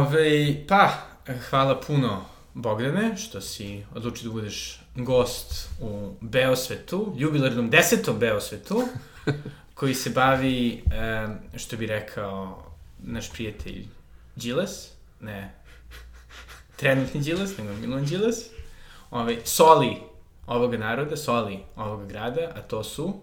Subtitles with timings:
[0.00, 0.90] Ove, pa,
[1.50, 8.82] hvala puno Bogdane, što si odlučio da budeš gost u Beosvetu, jubilarnom desetom Beosvetu,
[9.74, 10.84] koji se bavi,
[11.56, 12.64] što bi rekao
[12.98, 13.84] naš prijatelj
[14.36, 14.88] Đilas,
[15.20, 15.54] ne,
[16.76, 18.44] trenutni Đilas, nego Milan Đilas,
[19.10, 19.96] ovaj, soli
[20.46, 23.20] ovoga naroda, soli ovoga grada, a to su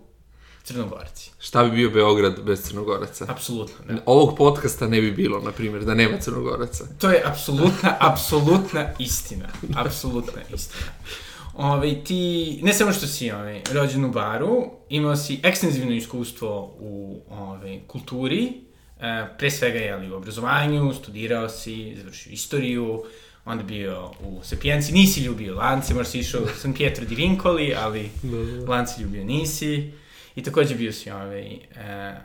[0.68, 1.32] Crnogorci.
[1.40, 3.26] Šta bi bio Beograd bez Crnogoraca?
[3.30, 4.02] Apsolutno, da.
[4.06, 6.84] Ovog podcasta ne bi bilo, na primjer, da nema Crnogoraca.
[7.00, 9.46] To je apsolutna, apsolutna istina.
[9.76, 10.92] Apsolutna istina.
[11.54, 17.22] Ove, ti, ne samo što si ove, rođen u baru, imao si ekstenzivno iskustvo u
[17.30, 18.54] ove, kulturi,
[19.00, 23.04] e, pre svega jeli, u obrazovanju, studirao si, završio istoriju,
[23.46, 27.76] onda bio u Sapienci, nisi ljubio lance, možda si išao u San Pietro di Vincoli,
[27.76, 28.72] ali Da, da.
[28.72, 29.92] lance ljubio nisi.
[30.38, 31.60] I takođe bio si ovaj, e,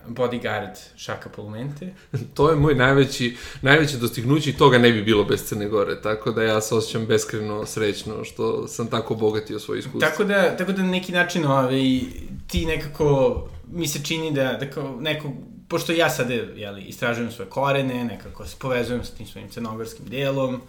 [0.09, 1.93] bodyguard Šaka Polumente.
[2.35, 6.31] To je moj najveći, najveće dostignuće i toga ne bi bilo bez Crne Gore, tako
[6.31, 10.01] da ja se osjećam beskreno srećno što sam tako obogatio svoje iskustvo.
[10.01, 12.01] Tako da, tako da na neki način ovaj,
[12.47, 13.37] ti nekako,
[13.73, 15.33] mi se čini da, da kao neko,
[15.69, 20.61] pošto ja sada jeli, istražujem svoje korene, nekako se povezujem sa tim svojim crnogorskim delom,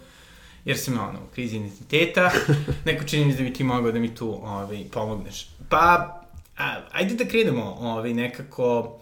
[0.64, 2.30] jer sam ono, u krizi identiteta,
[2.86, 5.48] neko čini mi da bi ti mogao da mi tu ovaj, pomogneš.
[5.68, 6.20] Pa,
[6.58, 8.98] a, ajde da krenemo ovaj, nekako,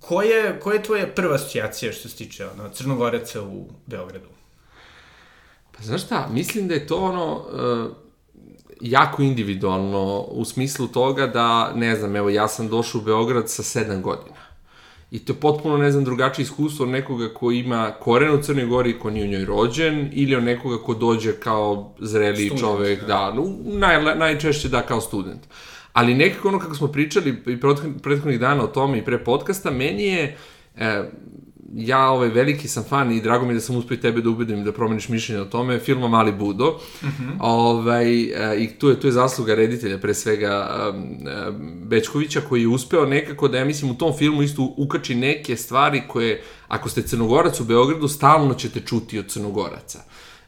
[0.00, 4.28] koja, koja je tvoja prva asocijacija što se tiče ono, Crnogoraca u Beogradu?
[5.76, 8.04] Pa znaš šta, mislim da je to ono uh,
[8.80, 13.62] jako individualno u smislu toga da, ne znam, evo ja sam došao u Beograd sa
[13.62, 14.44] sedam godina.
[15.10, 18.66] I to je potpuno, ne znam, drugačije iskustvo od nekoga ko ima koren u Crnoj
[18.66, 23.00] Gori, ko nije u njoj rođen, ili od nekoga ko dođe kao zreli Student, čovek,
[23.00, 23.06] da.
[23.06, 25.40] da, no, naj, najčešće da kao student.
[25.94, 27.60] Ali nekako ono kako smo pričali i
[28.02, 30.36] prethodnih- dana o tome i pre podcasta, meni je,
[30.76, 31.02] e,
[31.74, 34.64] ja ovaj veliki sam fan i drago mi je da sam uspio tebe da ubedim
[34.64, 36.80] da promeniš mišljenje o tome, filma Mali Budo.
[37.02, 37.36] Mm -hmm.
[37.40, 41.18] ovaj, e, I tu je, tu je zasluga reditelja, pre svega um,
[41.88, 46.02] Bečkovića, koji je uspeo nekako da, ja mislim, u tom filmu isto ukači neke stvari
[46.08, 49.98] koje, ako ste crnogorac u Beogradu, stalno ćete čuti od crnogoraca.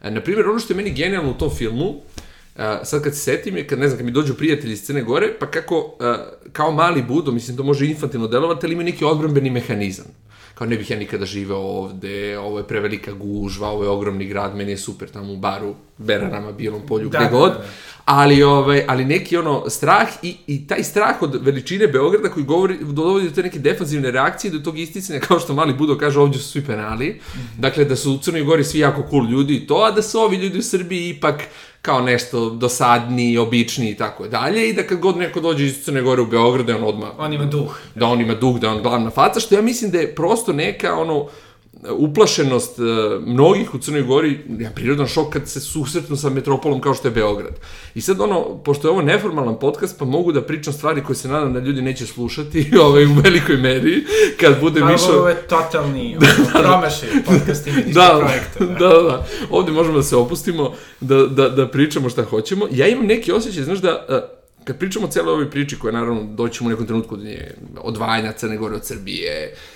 [0.02, 2.35] E, naprimjer, ono što je meni genijalno u tom filmu, Uh,
[2.84, 5.32] sad kad se setim je, kad ne znam, kad mi dođu prijatelji iz Crne Gore,
[5.40, 6.16] pa kako, uh,
[6.52, 10.06] kao mali budo, mislim, to može infantilno delovati, ali ima neki odbrambeni mehanizam.
[10.54, 14.56] Kao ne bih ja nikada živeo ovde, ovo je prevelika gužva, ovo je ogromni grad,
[14.56, 17.52] meni je super tamo u baru, Beranama, Bijelom polju, Da, gde da, god.
[17.52, 17.64] da, da.
[18.04, 22.76] Ali, ovaj, ali neki ono strah i, i taj strah od veličine Beograda koji govori,
[22.80, 26.40] dovodi do te neke defanzivne reakcije, do tog isticanja, kao što mali Budo kaže, ovdje
[26.40, 27.20] su svi penali.
[27.58, 30.20] Dakle, da su u Crnoj Gori svi jako cool ljudi i to, a da su
[30.20, 31.42] ovi ljudi u Srbiji ipak
[31.86, 34.68] kao nešto dosadniji, običniji i tako dalje.
[34.68, 37.32] I da kad god neko dođe iz Crne Gore u Beograd, da on odmah On
[37.32, 37.78] ima duh.
[37.94, 40.94] da on ima dug, da on glavna faca, što ja mislim da je prosto neka
[40.94, 41.26] ono
[41.90, 42.86] uplašenost uh,
[43.26, 47.12] mnogih u Crnoj Gori, ja prirodan šok kad se susretnu sa metropolom kao što je
[47.12, 47.54] Beograd.
[47.94, 51.28] I sad ono, pošto je ovo neformalan podcast, pa mogu da pričam stvari koje se
[51.28, 54.04] nadam da ljudi neće slušati ovaj, u velikoj meri,
[54.40, 55.18] kad budem Pa išao...
[55.18, 58.64] ovo je totalni ono, promašaj podcast imeničkog da, projekta.
[58.64, 59.26] da, da, da.
[59.50, 62.66] Ovde možemo da se opustimo, da, da, da pričamo šta hoćemo.
[62.70, 64.16] Ja imam neki osjećaj, znaš da, uh,
[64.64, 68.32] kad pričamo o celoj ovoj priči, koja naravno doćemo u nekom trenutku da je odvajanja
[68.32, 69.75] Crne Gore od Srbije, uh,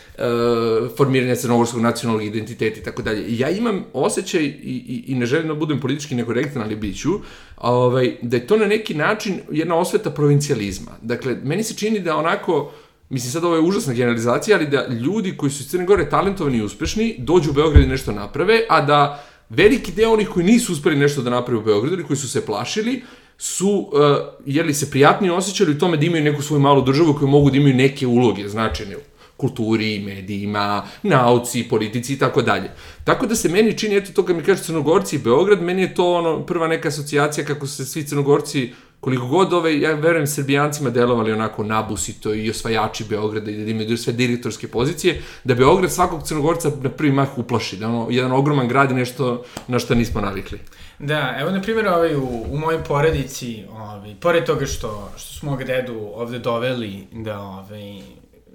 [0.96, 3.38] formiranja crnogorskog nacionalnog identiteta i tako dalje.
[3.38, 4.48] Ja imam osjećaj, i,
[4.88, 7.10] i, i ne želim da budem politički nekorektan, ali bit ću,
[7.56, 10.92] ovaj, da je to na neki način jedna osveta provincijalizma.
[11.02, 12.72] Dakle, meni se čini da onako,
[13.10, 16.58] Mislim, sad ovo je užasna generalizacija, ali da ljudi koji su iz Crne Gore talentovani
[16.58, 20.72] i uspešni, dođu u Beograd i nešto naprave, a da veliki deo onih koji nisu
[20.72, 23.02] uspeli nešto da naprave u Beogradu ili koji su se plašili,
[23.38, 24.00] su, uh,
[24.46, 27.56] jeli se prijatnije osjećali u tome da imaju neku svoju malu državu koju mogu da
[27.56, 28.96] imaju neke uloge značajne
[29.40, 32.70] kulturi, medijima, nauci, politici i tako dalje.
[33.04, 35.94] Tako da se meni čini, eto to kad mi kaže Crnogorci i Beograd, meni je
[35.94, 40.90] to ono prva neka asocijacija kako se svi Crnogorci koliko god ove, ja verujem, Srbijancima
[40.90, 46.22] delovali onako nabusito i osvajači Beograda i da imaju sve direktorske pozicije, da Beograd svakog
[46.22, 50.20] Crnogorca na prvi mah uplaši, da ono, jedan ogroman grad je nešto na što nismo
[50.20, 50.58] navikli.
[50.98, 55.50] Da, evo na primjer ovaj, u, u mojoj porodici, ovaj, pored toga što, što smo
[55.50, 58.02] mog dedu ovde doveli da ovaj,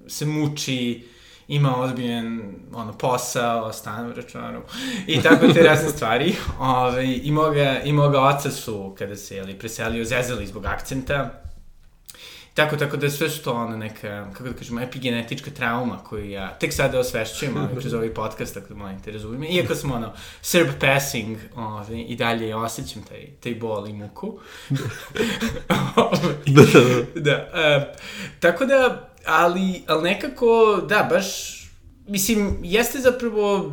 [0.07, 1.03] se muči,
[1.47, 4.61] ima ozbiljan ono, posao, stan u računu
[5.07, 6.35] i tako te razne stvari.
[6.59, 11.41] Ovaj, I moga, i moga oca su, kada se jeli, preselio, zezali zbog akcenta.
[12.53, 16.73] Tako, tako da sve što ono neka, kako da kažemo, epigenetička trauma koju ja tek
[16.73, 19.55] sada osvešćujem ovaj, kroz ovaj podcast, tako da molim te razumijem.
[19.55, 24.39] Iako sam ono, Serb passing, ovaj, i dalje osjećam taj, taj bol i muku.
[26.45, 27.21] Da, da, da.
[27.21, 27.31] da,
[27.61, 27.95] e,
[28.39, 31.55] tako da, ali, ali nekako, da, baš
[32.07, 33.71] mislim, jeste zapravo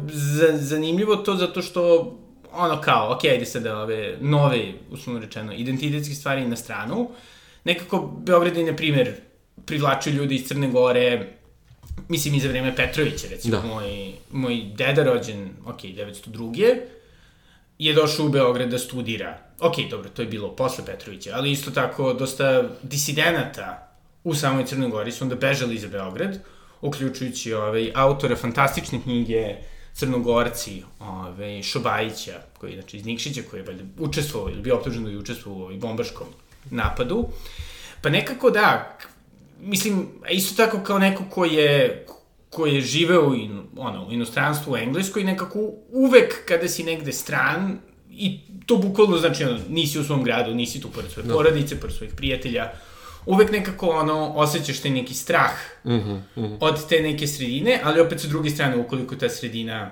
[0.53, 2.13] zanimljivo to zato što
[2.53, 7.11] ono kao, ok, ajde sad ove nove, uslovno rečeno, identitetske stvari na stranu,
[7.65, 9.15] nekako Beograd je, na primer,
[9.67, 11.27] privlačio ljudi iz Crne Gore,
[12.09, 13.67] mislim, i za vreme Petrovića, recimo, da.
[13.67, 16.79] moj, moj deda rođen, ok, 902
[17.79, 19.39] je došao u Beograd da studira.
[19.61, 23.92] Ok, dobro, to je bilo posle Petrovića, ali isto tako dosta disidenata
[24.25, 26.39] u samoj Crnoj Gori su onda bežali za Beograd,
[26.81, 29.57] uključujući ovaj, autora fantastične knjige
[29.95, 35.05] Crnogorci, ovaj, Šobajića, koji je znači, iz Nikšića, koji je valjda učestvovao ili bio optužen
[35.05, 36.27] da je učestvovao u ovaj bombaškom
[36.71, 37.29] napadu.
[38.03, 38.99] Pa nekako da,
[39.61, 42.07] mislim, isto tako kao neko ko je,
[42.51, 45.59] ko je živeo u, in, ono, u inostranstvu u Engleskoj, nekako
[45.91, 47.79] uvek kada si negde stran,
[48.11, 51.33] i to bukvalno znači, ono, nisi u svom gradu, nisi tu pored svoje no.
[51.33, 51.39] Da.
[51.39, 52.73] porodice, pored svojih prijatelja,
[53.27, 55.53] uvek nekako ono, osjećaš taj neki strah
[55.85, 56.57] mm -hmm, mm -hmm.
[56.61, 59.91] od te neke sredine, ali opet sa druge strane, ukoliko ta sredina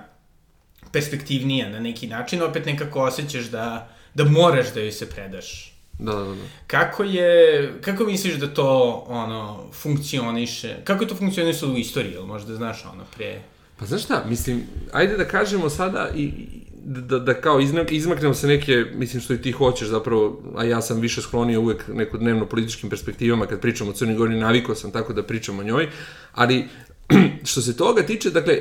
[0.91, 5.73] perspektivnija na neki način, opet nekako osjećaš da, da moraš da joj se predaš.
[5.99, 6.35] Da, da, da.
[6.67, 12.27] Kako je, kako misliš da to, ono, funkcioniše, kako je to funkcionisalo u istoriji, ili
[12.27, 13.41] možda znaš, ono, pre...
[13.77, 16.31] Pa znaš šta, mislim, ajde da kažemo sada i,
[16.85, 20.99] da, da kao izmaknemo se neke, mislim što i ti hoćeš zapravo, a ja sam
[20.99, 25.13] više sklonio uvek neko dnevno političkim perspektivama kad pričam o Crnoj Gori, navikao sam tako
[25.13, 25.87] da pričam o njoj,
[26.33, 26.65] ali
[27.49, 28.57] što se toga tiče, dakle,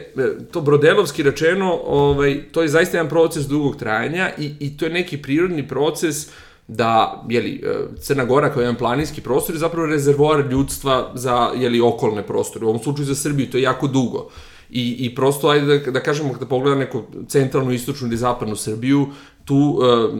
[0.50, 4.92] to brodelovski rečeno, ovaj, to je zaista jedan proces dugog trajanja i, i to je
[4.92, 6.28] neki prirodni proces
[6.68, 11.80] da, jeli, e, Crna Gora kao jedan planinski prostor je zapravo rezervoar ljudstva za, jeli,
[11.80, 12.66] okolne prostore.
[12.66, 14.30] U ovom slučaju za Srbiju to je jako dugo.
[14.70, 19.06] I, i prosto, ajde da, da kažemo, kada pogleda neku centralnu, istočnu ili zapadnu Srbiju,
[19.50, 20.18] tu, uh,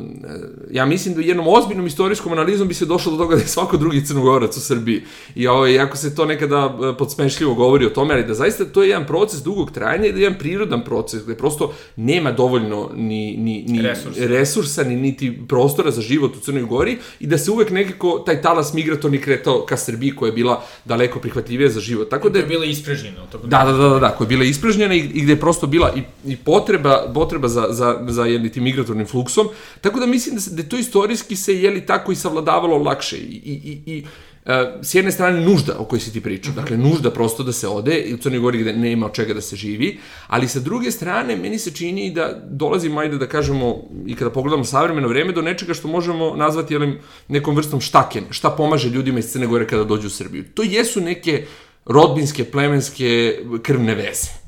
[0.71, 3.77] ja mislim da jednom ozbiljnom istorijskom analizom bi se došlo do toga da je svako
[3.77, 5.03] drugi crnogorac u Srbiji.
[5.35, 8.83] I ovaj, jako se to nekada e, podsmešljivo govori o tome, ali da zaista to
[8.83, 12.91] je jedan proces dugog trajanja i da je jedan prirodan proces, gde prosto nema dovoljno
[12.95, 14.27] ni, ni, ni resursa.
[14.27, 18.43] resursa, ni niti prostora za život u Crnoj Gori i da se uvek nekako taj
[18.43, 22.11] talas migratorni kretao ka Srbiji koja je bila daleko prihvatljivija za život.
[22.11, 23.27] Tako da je bila ispražnjena.
[23.33, 25.67] Tako da, da, da, da, da, koja je bila ispražnjena i, i gde je prosto
[25.67, 26.03] bila i,
[26.33, 29.49] i potreba, potreba za, za, za jednim tim migratornim fluksom,
[29.81, 33.41] tako da mislim da, se, da to istorijski se jeli tako i savladavalo lakše i,
[33.45, 34.05] i, i, i
[34.45, 34.53] Uh,
[34.83, 37.99] s jedne strane nužda o kojoj si ti pričao, dakle nužda prosto da se ode
[37.99, 41.37] i u Crnoj Gori gde nema od čega da se živi, ali sa druge strane
[41.37, 43.77] meni se čini da dolazimo, ajde da kažemo,
[44.07, 48.51] i kada pogledamo savremeno vreme, do nečega što možemo nazvati jelim, nekom vrstom štaken, šta
[48.51, 50.45] pomaže ljudima iz Crne Gore kada dođu u Srbiju.
[50.55, 51.45] To jesu neke
[51.85, 54.40] rodbinske, plemenske, krvne veze.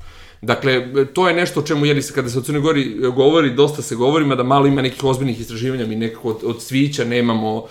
[0.43, 3.53] Dakle, to je nešto o čemu, jeli se, kada se o Crnoj Gori e, govori,
[3.55, 7.65] dosta se govori, mada malo ima nekih ozbiljnih istraživanja, mi nekako od, od svića nemamo,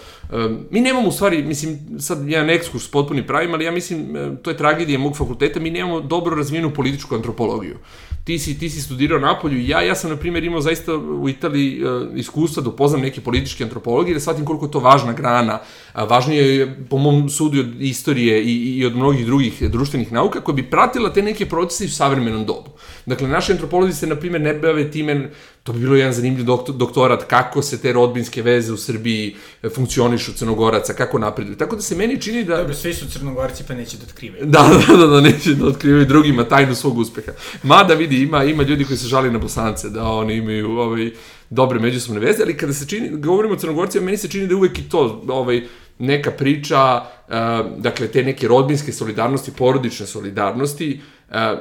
[0.70, 4.50] mi nemamo u stvari, mislim, sad jedan ekskurs potpuni pravim, ali ja mislim, e, to
[4.50, 7.76] je tragedija mog fakulteta, mi nemamo dobro razvijenu političku antropologiju
[8.24, 11.28] ti si, ti si studirao Napolju i ja, ja sam, na primjer, imao zaista u
[11.28, 15.58] Italiji uh, iskustva da upoznam neke političke antropologije, da shvatim koliko je to važna grana,
[15.94, 20.54] važnije je, po mom sudu, od istorije i, i od mnogih drugih društvenih nauka, koja
[20.54, 22.70] bi pratila te neke procese u savremenom dobu.
[23.06, 25.30] Dakle, naši antropolozi se, na primjer, ne bave time
[25.62, 29.68] To bi bilo jedan zanimljiv doktor, doktorat kako se te rodbinske veze u Srbiji e,
[29.68, 31.56] funkcionišu crnogoraca, kako napreduju.
[31.56, 32.56] Tako da se meni čini da...
[32.56, 34.46] Dobro, svi su crnogorci pa neće da otkrivaju.
[34.46, 37.32] Da, da, da, da, neće da otkrivaju drugima tajnu svog uspeha.
[37.62, 41.10] Mada vidi, ima, ima ljudi koji se žali na bosance, da oni imaju ovaj,
[41.50, 44.78] dobre međusobne veze, ali kada se čini, govorimo o crnogorcima, meni se čini da uvek
[44.78, 45.62] i to, ovaj,
[45.98, 51.00] neka priča, uh, dakle, te neke rodbinske solidarnosti, porodične solidarnosti,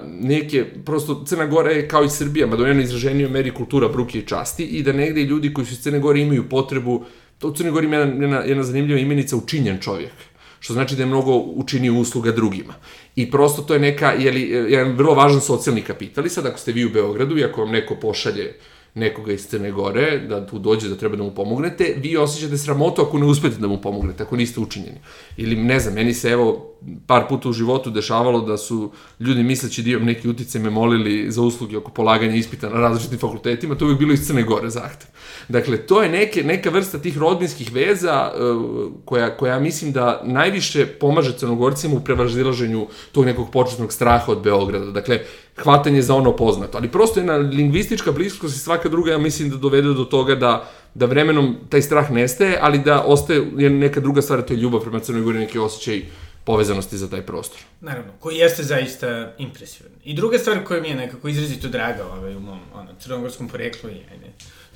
[0.06, 4.20] neke, prosto Crna Gora je kao i Srbija, mada u jednoj izraženijoj meri kultura bruke
[4.20, 7.04] i časti i da negde ljudi koji su iz Crne Gore imaju potrebu,
[7.40, 10.13] to u Crne Gori ima jedna, jedna, jedna zanimljiva imenica učinjen čovjek
[10.60, 12.74] što znači da je mnogo učinio usluga drugima.
[13.16, 16.72] I prosto to je neka, jeli, jedan vrlo važan socijalni kapital i sad ako ste
[16.72, 20.60] vi u Beogradu i ako vam neko pošalje uh, nekoga iz Crne Gore, da tu
[20.60, 24.24] dođe da treba da mu pomognete, vi osjećate sramotu ako ne uspete da mu pomognete,
[24.24, 25.00] ako niste učinjeni.
[25.38, 26.68] Ili, ne znam, meni se evo
[27.08, 31.32] par puta u životu dešavalo da su ljudi misleći da imam neki utice me molili
[31.32, 35.08] za usluge oko polaganja ispita na različitim fakultetima, to uvijek bilo iz Crne Gore zahtev.
[35.48, 40.86] Dakle, to je neke, neka vrsta tih rodbinskih veza uh, koja, koja mislim da najviše
[40.86, 44.92] pomaže crnogorcima u prevazilaženju tog nekog početnog straha od Beograda.
[44.92, 45.20] Dakle,
[45.58, 46.77] hvatanje za ono poznato.
[46.77, 50.70] Ali prosto jedna lingvistička bliskost i svaka druga, ja mislim da dovede do toga da,
[50.93, 55.00] da vremenom taj strah nestaje, ali da ostaje neka druga stvar, to je ljubav prema
[55.00, 56.01] Crnoj Gori, neki osjećaj
[56.43, 57.60] povezanosti za taj prostor.
[57.81, 59.91] Naravno, koji jeste zaista impresivan.
[60.03, 63.89] I druga stvar koja mi je nekako izrazito draga ovaj, u mom ono, crnogorskom poreklu
[63.89, 64.31] i ajde,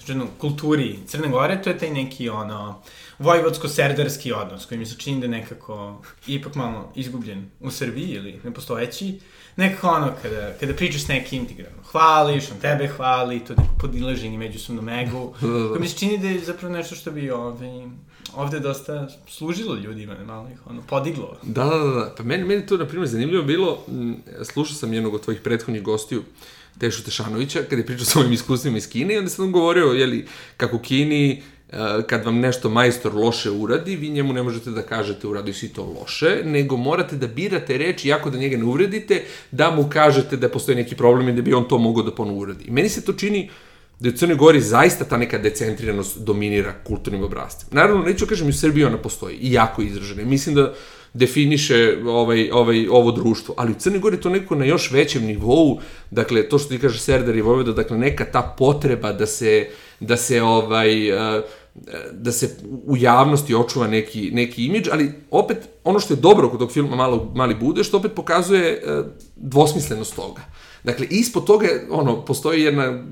[0.05, 2.81] znači, kulturi Crne Gore, to je taj neki ono,
[3.19, 9.19] vojvodsko-serdarski odnos koji mi se čini da nekako ipak malo izgubljen u Srbiji ili nepostojeći.
[9.55, 13.75] Nekako ono, kada, kada pričaš s nekim, ti ga hvališ, on tebe hvali, to neko
[13.79, 15.33] podilaženje međusobnom egu,
[15.69, 17.87] koji mi se čini da je zapravo nešto što bi ovaj,
[18.35, 21.37] ovde dosta služilo ljudima, malo ih ono, podiglo.
[21.43, 22.13] Da, da, da, da.
[22.17, 23.85] Pa meni, meni to, na primjer, zanimljivo bilo,
[24.43, 26.23] slušao sam jednog od tvojih prethodnih gostiju,
[26.79, 30.27] Tešu Tešanovića, kada je pričao sa ovim iskustvima iz Kine i onda sam govorio, jeli,
[30.57, 31.43] kako u Kini
[32.07, 35.95] kad vam nešto majstor loše uradi, vi njemu ne možete da kažete uradi si to
[35.99, 40.49] loše, nego morate da birate reči, jako da njega ne uvredite, da mu kažete da
[40.49, 42.65] postoji neki problem i da bi on to mogao da ponovo uradi.
[42.67, 43.49] I meni se to čini
[43.99, 47.69] da u Crnoj Gori zaista ta neka decentriranost dominira kulturnim obrazcem.
[47.71, 50.23] Naravno, neću kažem, i u Srbiji ona postoji, i jako izražena.
[50.23, 50.73] Mislim da
[51.15, 55.79] definiše ovaj, ovaj, ovo društvo, ali u Crnoj Gori to neko na još većem nivou,
[56.11, 59.67] dakle, to što ti kaže Serdar i Vojvoda, dakle, neka ta potreba da se,
[59.99, 61.43] da se ovaj, uh,
[62.11, 62.49] da se
[62.85, 66.95] u javnosti očuva neki, neki imidž, ali opet ono što je dobro kod tog filma
[66.95, 69.05] Malo, Mali bude, što opet pokazuje uh,
[69.35, 70.41] dvosmislenost toga.
[70.83, 73.03] Dakle, ispod toga, ono, postoji jedna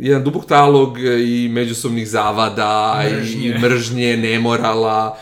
[0.00, 3.48] jedan dubok talog i međusobnih zavada mržnje.
[3.48, 5.18] i mržnje, nemorala,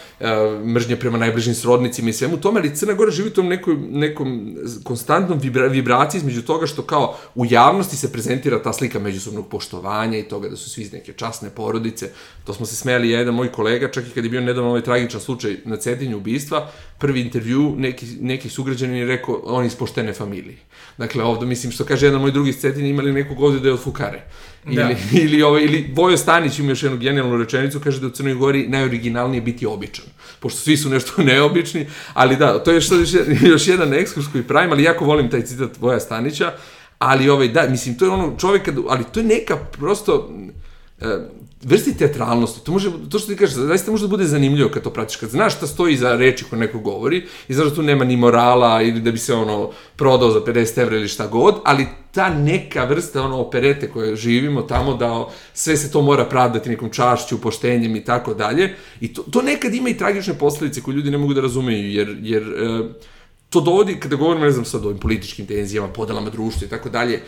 [0.65, 4.57] mržnje prema najbližim srodnicima i svemu tome, ali Crna Gora živi u tom nekoj, nekom
[4.85, 10.19] konstantnom vibra, vibraciji između toga što kao u javnosti se prezentira ta slika međusobnog poštovanja
[10.19, 12.11] i toga da su svi iz neke časne porodice.
[12.45, 15.21] To smo se smeli jedan moj kolega, čak i kad je bio nedavno ovaj tragičan
[15.21, 20.57] slučaj na Cetinju ubistva, prvi intervju neki, neki sugrađanin je rekao on iz poštene familije.
[20.99, 23.73] Dakle, ovde, mislim, što kaže jedan moj drugi iz Cetinja, imali nekog ovde da je
[23.73, 24.23] od Fukare.
[24.67, 24.91] Ili, da.
[25.23, 28.69] ili, ovaj, ili Vojo Stanić ima još jednu genijalnu rečenicu, kaže da u Crnoj Gori
[28.69, 30.05] najoriginalnije biti običan.
[30.41, 32.89] Pošto svi su nešto neobični, ali da, to je još,
[33.53, 36.53] još jedan ekskurs koji pravim, ali jako volim taj citat Voja Stanića,
[36.99, 40.31] ali ovaj, da, mislim, to je ono čovjek, ali to je neka prosto,
[41.01, 41.09] uh,
[41.63, 44.91] vrsti teatralnosti, to, može, to što ti kažeš, zaista može da bude zanimljivo kad to
[44.91, 48.05] pratiš, kad znaš šta stoji za reči koje neko govori i znaš da tu nema
[48.05, 51.87] ni morala ili da bi se ono prodao za 50 evra ili šta god, ali
[52.15, 56.91] ta neka vrsta ono operete koje živimo tamo da sve se to mora pravdati nekom
[56.91, 61.11] čašću, poštenjem i tako dalje i to, to nekad ima i tragične posledice koje ljudi
[61.11, 62.89] ne mogu da razumeju jer, jer e,
[63.51, 66.89] to dovodi, kada govorimo, ne znam sad o ovim političkim tenzijama, podelama društva i tako
[66.89, 67.23] dalje,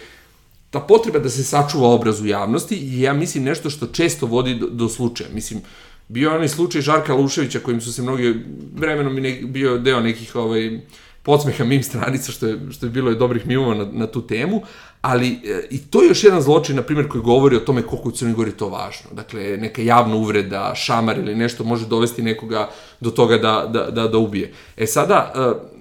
[0.70, 4.54] ta potreba da se sačuva obraz u javnosti je, ja mislim, nešto što često vodi
[4.54, 5.30] do, do slučaja.
[5.34, 5.60] Mislim,
[6.08, 8.34] bio onaj slučaj Žarka Luševića, kojim su se mnogi,
[8.74, 10.80] vremenom ne, bio deo nekih ovaj,
[11.26, 14.62] podsmeha mim stranica, što je, što je bilo je dobrih mimova na, na tu temu,
[15.00, 18.08] ali e, i to je još jedan zločin, na primjer, koji govori o tome koliko
[18.08, 19.10] u Crnoj Gori to važno.
[19.12, 22.68] Dakle, neka javna uvreda, šamar ili nešto može dovesti nekoga
[23.00, 24.52] do toga da, da, da, da ubije.
[24.76, 25.75] E sada, e,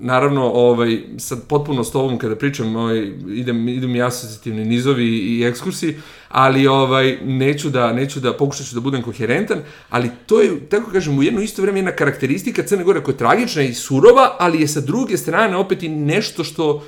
[0.00, 5.44] naravno, ovaj, sad potpuno s tobom kada pričam, ovaj, idem, idem i asocijativni nizovi i
[5.44, 5.96] ekskursi,
[6.28, 10.90] ali ovaj, neću da, neću da, pokušat ću da budem koherentan, ali to je, tako
[10.90, 14.60] kažem, u jedno isto vreme jedna karakteristika Crne Gore koja je tragična i surova, ali
[14.60, 16.82] je sa druge strane opet i nešto što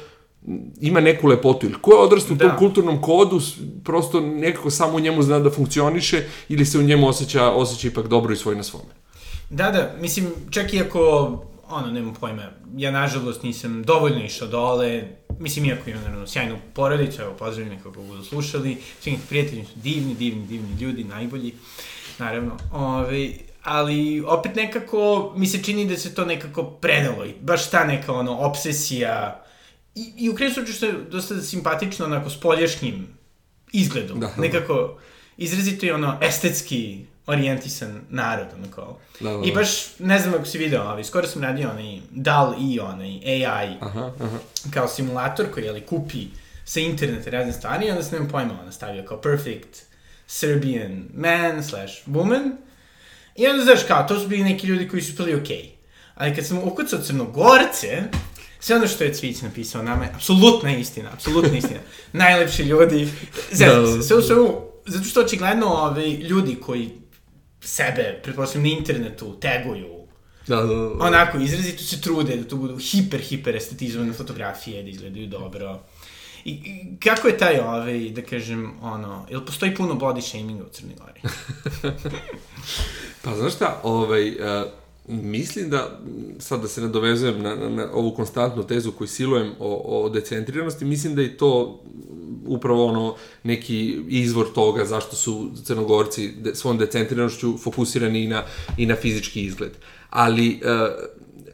[0.80, 2.56] ima neku lepotu ili ko je odrastao u tom da.
[2.56, 3.40] kulturnom kodu
[3.84, 8.08] prosto nekako samo u njemu zna da funkcioniše ili se u njemu osjeća, osjeća ipak
[8.08, 8.94] dobro i svoj na svome.
[9.50, 11.30] Da, da, mislim, čak i ako
[11.68, 12.42] ono, nemam pojma,
[12.76, 15.02] ja nažalost nisam dovoljno išao dole,
[15.38, 19.72] mislim, iako imam naravno sjajnu porodicu, evo, pozdravim nekako budu slušali, svi neki prijatelji su
[19.74, 21.54] divni, divni, divni ljudi, najbolji,
[22.18, 23.30] naravno, ove,
[23.62, 28.12] ali opet nekako mi se čini da se to nekako predalo i baš ta neka
[28.12, 29.44] ono obsesija
[29.94, 33.06] i, i u krenu slučaju što je dosta simpatično onako s poljašnjim
[33.72, 34.42] izgledom, da, da.
[34.42, 34.98] nekako
[35.36, 38.98] izrazito je ono estetski orijentisan narod, ono kao.
[39.20, 39.48] Da, da, da.
[39.48, 43.76] I baš, ne znam ako si video, ali skoro sam radio onaj DAL-E, onaj AI,
[43.80, 44.38] aha, aha.
[44.70, 46.26] kao simulator koji, ali, kupi
[46.64, 49.82] sa interneta razne stvari i onda sam nemam pojma, ona stavio kao perfect
[50.26, 52.56] Serbian man slash woman
[53.36, 55.56] i onda, znaš, kao, to su bili neki ljudi koji su bili okej.
[55.56, 55.70] Okay.
[56.14, 58.02] Ali kad sam ukucao crnogorce,
[58.60, 61.80] sve ono što je Cvić napisao nama je apsolutna istina, apsolutna istina.
[62.12, 63.08] Najlepši ljudi,
[63.58, 66.90] da, da, sve u svemu, zato što očigledno ove, ljudi koji
[67.60, 69.96] sebe, pretpostavljam, na internetu taguju
[70.46, 71.04] Da, da, da.
[71.04, 75.80] Onako, izrazito se trude da to budu hiper, hiper estetizovane fotografije, da izgledaju dobro.
[76.44, 80.68] I, I kako je taj, ovaj, da kažem, ono, ili postoji puno body shaminga u
[80.68, 81.20] Crnoj Gori?
[83.22, 84.36] pa, znaš šta, ovaj, uh,
[85.08, 86.00] mislim da,
[86.38, 90.84] sad da se nadovezujem na, na, na ovu konstantnu tezu koju silujem o, o decentriranosti,
[90.84, 91.82] mislim da je to
[92.46, 98.42] upravo ono neki izvor toga zašto su crnogorci de, svom decentrinošću fokusirani i na,
[98.76, 99.72] i na fizički izgled.
[100.10, 101.06] Ali uh,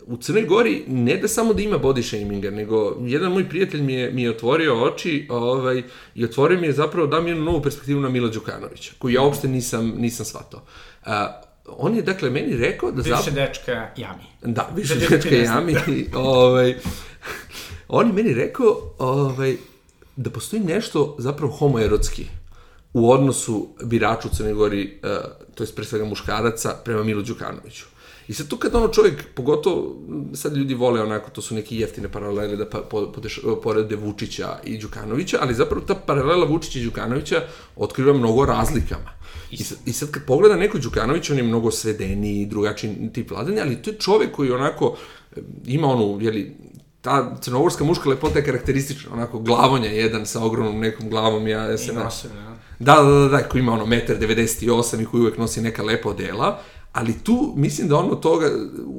[0.06, 3.92] u Crnoj Gori ne da samo da ima body shaminga, nego jedan moj prijatelj mi
[3.92, 5.82] je, mi je otvorio oči ovaj,
[6.14, 9.22] i otvorio mi je zapravo da mi jednu novu perspektivu na Mila Đukanovića, koju ja
[9.22, 10.60] uopšte nisam, nisam shvatao.
[11.04, 13.02] A, on je, dakle, meni rekao da.
[13.02, 14.22] Više dečka jami.
[14.42, 15.76] Da, više da dečka jami.
[16.14, 16.74] ovaj,
[17.88, 19.56] on je meni rekao ovaj,
[20.16, 22.26] da postoji nešto zapravo homoerotski
[22.92, 25.10] u odnosu biraču u Crnoj Gori, uh,
[25.54, 27.84] to je pre svega muškaraca, prema Milu Đukanoviću.
[28.28, 29.96] I sad tu kad ono čovjek, pogotovo
[30.34, 34.58] sad ljudi vole onako, to su neke jeftine paralele da pa, po, podeš, porede Vučića
[34.64, 37.42] i Đukanovića, ali zapravo ta paralela Vučića i Đukanovića
[37.76, 39.10] otkriva mnogo razlikama.
[39.52, 43.62] I sad, I sad kad pogleda neko Đukanović, on je mnogo svedeniji, drugačiji tip vladanja,
[43.62, 44.96] ali to je čovjek koji onako
[45.66, 46.56] ima onu, jeli,
[47.00, 51.78] ta crnogorska muška lepota je karakteristična, onako glavonja jedan sa ogromnom nekom glavom, ja, ja
[51.78, 51.92] se...
[51.92, 52.56] I nosim, ja.
[52.78, 56.60] Da, da, da, da, koji ima ono 1,98 i koji uvek nosi neka lepa odela,
[56.92, 58.50] ali tu mislim da ono toga,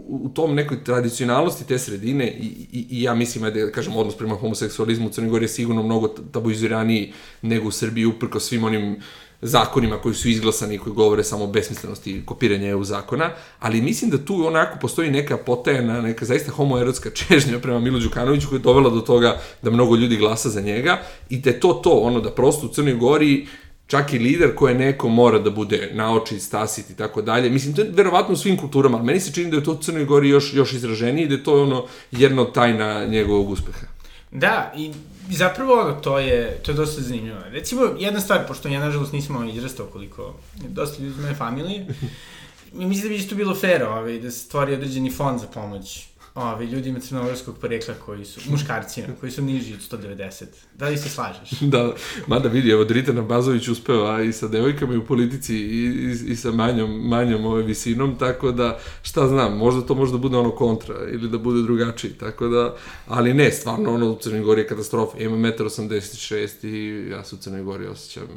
[0.07, 4.35] u tom nekoj tradicionalnosti te sredine i, i, i ja mislim da kažem odnos prema
[4.35, 9.01] homoseksualizmu u Crnoj Gori je sigurno mnogo tabuiziraniji nego u Srbiji uprko svim onim
[9.43, 14.11] zakonima koji su izglasani i koji govore samo o besmislenosti kopiranja EU zakona, ali mislim
[14.11, 18.63] da tu onako postoji neka potajena, neka zaista homoerotska čežnja prema Milu Đukanoviću koja je
[18.63, 22.21] dovela do toga da mnogo ljudi glasa za njega i da je to to, ono
[22.21, 23.47] da prosto u Crnoj Gori
[23.87, 27.49] čak i lider koje neko mora da bude naoči, stasit i tako dalje.
[27.49, 29.77] Mislim, to je verovatno u svim kulturama, ali meni se čini da je to u
[29.77, 33.87] Crnoj Gori još, još izraženije i da je to ono jedna od tajna njegovog uspeha.
[34.31, 34.91] Da, i
[35.31, 37.39] zapravo ono, to je, to je dosta zanimljivo.
[37.49, 40.35] Recimo, jedna stvar, pošto ja nažalost nisam izrastao koliko
[40.67, 41.85] dosta ljudi iz moje familije,
[42.73, 46.65] mislim da bi isto bilo fair ovaj, da se stvori određeni fond za pomoć ovi,
[46.65, 50.45] ljudima crnogorskog porekla koji su, muškarcima, koji su niži od 190.
[50.75, 51.49] Da li se slažeš?
[51.73, 51.93] da,
[52.27, 56.35] mada vidi, evo Dritana Bazović uspeva i sa devojkama i u politici i, i, i
[56.35, 60.95] sa manjom, manjom ove visinom, tako da, šta znam, možda to možda bude ono kontra
[61.11, 62.75] ili da bude drugačiji, tako da,
[63.07, 65.17] ali ne, stvarno ono u Crnoj Gori je katastrofa.
[65.17, 68.27] Ima 1,86 i ja se u Crnoj Gori osjećam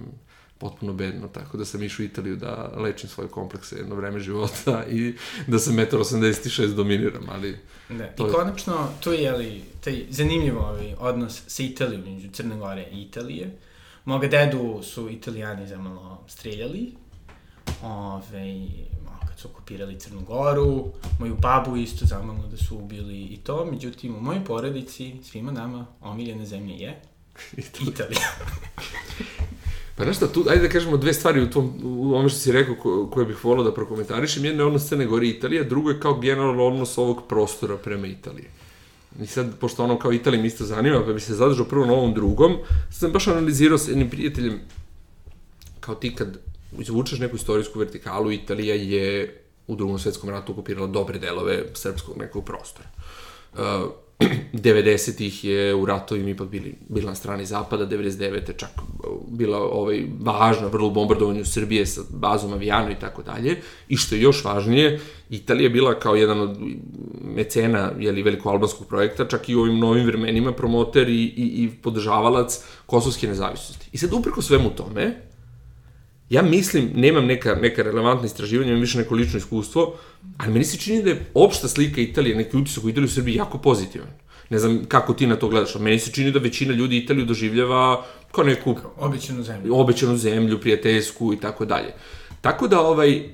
[0.59, 4.85] potpuno bedno, tako da sam išao u Italiju da lečim svoje komplekse jedno vreme života
[4.91, 5.15] i
[5.47, 7.59] da sam 1,86 dominiram, ali...
[7.89, 12.89] Da, i konačno, to je, jeli, taj zanimljiv ovaj odnos sa Italijom, među Crne Gore
[12.93, 13.51] i Italije.
[14.05, 16.93] Moga dedu su italijani zamalo streljali,
[17.83, 18.67] ove,
[19.29, 24.17] kad su okupirali Crnu Goru, moju babu isto zamalo da su ubili i to, međutim
[24.17, 27.01] u mojoj porodici, svima nama, omiljena zemlja je
[27.57, 27.91] Italija.
[27.91, 28.29] Italija.
[29.97, 32.53] Pa znaš šta, tu, ajde da kažemo dve stvari u, tom, u ome što si
[32.53, 34.45] rekao ko, koje bih volao da prokomentarišem.
[34.45, 38.07] Jedna je odnos Crne Gore i Italija, drugo je kao generalno odnos ovog prostora prema
[38.07, 38.47] Italiji.
[39.23, 41.93] I sad, pošto ono kao Italija mi isto zanima, pa bi se zadržao prvo na
[41.93, 42.57] ovom drugom,
[42.91, 44.61] sad sam baš analizirao sa jednim prijateljem,
[45.81, 46.39] kao ti kad
[46.79, 52.45] izvučeš neku istorijsku vertikalu, Italija je u drugom svetskom ratu okupirala dobre delove srpskog nekog
[52.45, 52.89] prostora.
[53.53, 53.61] Uh,
[54.53, 58.57] 90-ih je u ratovima ipak bili, bila na strani Zapada, 99.
[58.57, 58.71] čak
[59.29, 63.57] bila ovaj, važna vrlo u Srbije sa bazom avijanu i tako dalje.
[63.89, 65.01] I što je još važnije,
[65.31, 66.59] Italija je bila kao jedan od
[67.25, 72.65] mecena jeli, veliko-albanskog projekta, čak i u ovim novim vremenima promoter i, i, i podržavalac
[72.87, 73.89] kosovske nezavisnosti.
[73.93, 75.15] I sad upreko svemu tome,
[76.31, 79.95] ja mislim, nemam neka, neka relevantna istraživanja, imam više neko lično iskustvo,
[80.37, 83.35] ali meni se čini da je opšta slika Italije, neki utisak u Italiju u Srbiji
[83.35, 84.09] jako pozitivan.
[84.51, 87.27] Ne znam kako ti na to gledaš, ali meni se čini da većina ljudi Italiju
[87.27, 88.75] doživljava kao neku...
[88.75, 89.79] Kao obećanu zemlju.
[89.79, 91.95] Obećanu zemlju, prijateljsku i tako dalje.
[92.41, 93.25] Tako da, ovaj, uh,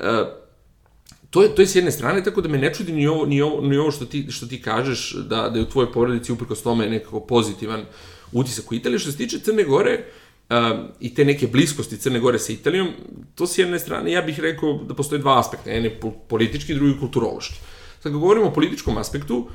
[1.30, 3.42] to je, to je s jedne strane, tako da me ne čudi ni ovo, ni
[3.42, 6.62] ovo, ni ovo što, ti, što ti kažeš, da, da je u tvojoj porodici uprkos
[6.62, 7.84] tome nekako pozitivan
[8.32, 8.98] utisak u Italiji.
[8.98, 10.21] Što se tiče Crne Gore, uh,
[10.52, 12.88] um, i te neke bliskosti Crne Gore sa Italijom,
[13.34, 16.98] to s jedne strane, ja bih rekao da postoje dva aspekta, jedan je politički, drugi
[17.00, 17.60] kulturološki.
[18.00, 19.48] Sad, kad govorimo o političkom aspektu,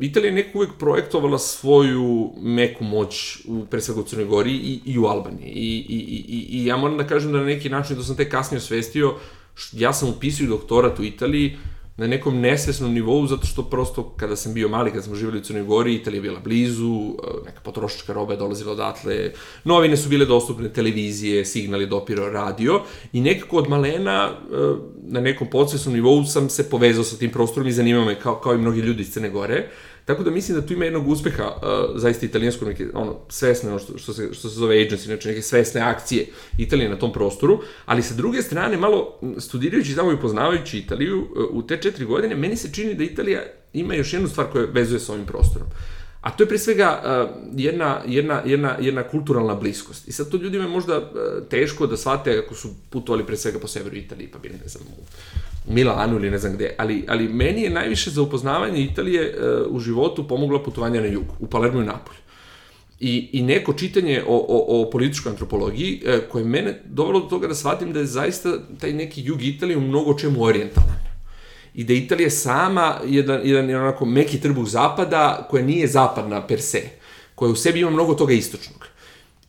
[0.00, 4.80] Italija je nekako uvek projektovala svoju meku moć u, pre svega u Crnoj Gori i,
[4.84, 5.48] i u Albaniji.
[5.48, 8.28] I, i, i, I ja moram da kažem da na neki način, da sam te
[8.28, 9.14] kasnije osvestio,
[9.72, 11.56] ja sam upisio doktorat u Italiji,
[12.00, 15.42] na nekom nesvesnom nivou, zato što prosto kada sam bio mali, kada smo živjeli u
[15.42, 19.32] Crnoj Gori, Italija je bila blizu, e, neka potrošačka roba je dolazila odatle,
[19.64, 22.80] novine su bile dostupne, televizije, signal je dopirao radio
[23.12, 24.56] i nekako od malena e,
[25.02, 28.54] na nekom podsvesnom nivou sam se povezao sa tim prostorom i zanimao me kao, kao
[28.54, 29.68] i mnogi ljudi iz Crne Gore.
[30.10, 33.98] Tako da mislim da tu ima jednog uspeha, uh, zaista italijansko, neke, ono, svesne, što,
[33.98, 36.26] što, se, što se zove agency, znači neke svesne akcije
[36.58, 41.46] Italije na tom prostoru, ali sa druge strane, malo studirajući tamo i poznavajući Italiju, uh,
[41.50, 43.42] u te četiri godine, meni se čini da Italija
[43.72, 45.68] ima još jednu stvar koja vezuje sa ovim prostorom.
[46.20, 50.08] A to je pre svega uh, jedna, jedna, jedna, jedna kulturalna bliskost.
[50.08, 51.04] I sad to ljudima je možda uh,
[51.50, 54.82] teško da shvate ako su putovali pre svega po severu Italije, pa bili, ne znam,
[54.82, 55.02] u
[55.70, 59.34] Milanu ili ne znam gde, ali, ali meni je najviše za upoznavanje Italije
[59.66, 62.18] uh, u životu pomogla putovanja na jugu, u Palermo i Napolju.
[63.00, 67.48] I, i neko čitanje o, o, o političkoj antropologiji uh, koje mene dovelo do toga
[67.48, 71.00] da shvatim da je zaista taj neki jug Italije u mnogo čemu orijentalan.
[71.74, 76.60] I da Italija sama jedan, jedan, jedan onako meki trbuh zapada koja nije zapadna per
[76.60, 76.82] se,
[77.34, 78.79] koja u sebi ima mnogo toga istočnog.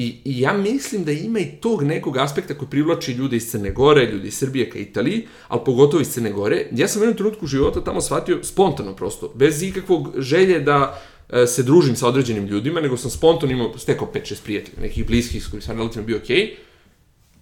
[0.02, 3.72] I, I ja mislim da ima i tog nekog aspekta koji privlači ljude iz Crne
[3.72, 6.66] Gore, ljude iz Srbije ka Italiji, ali pogotovo iz Crne Gore.
[6.72, 11.48] Ja sam u jednom trenutku života tamo shvatio spontano prosto, bez ikakvog želje da e,
[11.48, 15.48] se družim sa određenim ljudima, nego sam spontano imao, stekao 5-6 prijatelja, nekih bliskih s
[15.48, 16.38] kojih sam relativno bio okej.
[16.38, 16.56] Okay.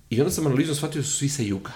[0.10, 1.72] I onda sam analizom shvatio da su svi sa juga.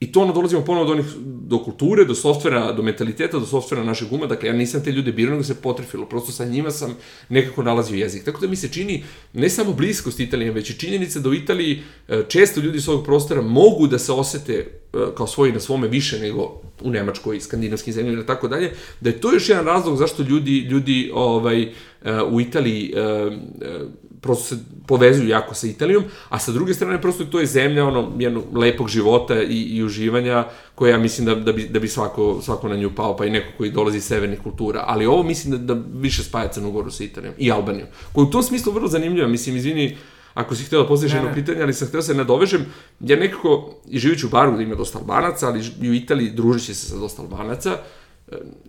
[0.00, 3.84] I to ono dolazimo ponovo do, onih, do kulture, do softvera, do mentaliteta, do softvera
[3.84, 4.26] našeg uma.
[4.26, 6.06] Dakle, ja nisam te ljude birao, nego se potrefilo.
[6.06, 6.96] Prosto sa njima sam
[7.28, 8.24] nekako nalazio jezik.
[8.24, 11.82] Tako da mi se čini ne samo bliskost Italije, već i činjenica da u Italiji
[12.08, 14.66] e, često ljudi s ovog prostora mogu da se osete e,
[15.16, 19.20] kao svoji na svome više nego u Nemačkoj skandinavskim zemljama i tako dalje, da je
[19.20, 21.70] to još jedan razlog zašto ljudi, ljudi ovaj, e,
[22.30, 22.94] u Italiji
[24.20, 28.12] prosto se povezuju jako sa Italijom, a sa druge strane prosto to je zemlja ono
[28.18, 32.40] jednog lepog života i, i uživanja koja ja mislim da, da, bi, da bi svako,
[32.42, 34.84] svako na nju pao, pa i neko koji dolazi iz severnih kultura.
[34.86, 38.30] Ali ovo mislim da, da više spaja Crnu Goru sa Italijom i Albanijom, koja u
[38.30, 39.28] tom smislu vrlo zanimljiva.
[39.28, 39.96] Mislim, izvini,
[40.34, 42.66] ako si htio da postaviš jedno pitanje, ali sam htio da se nadovežem,
[43.00, 46.74] ja nekako, i živiću u Baru gde ima dosta Albanaca, ali i u Italiji družići
[46.74, 47.78] se sa dosta Albanaca,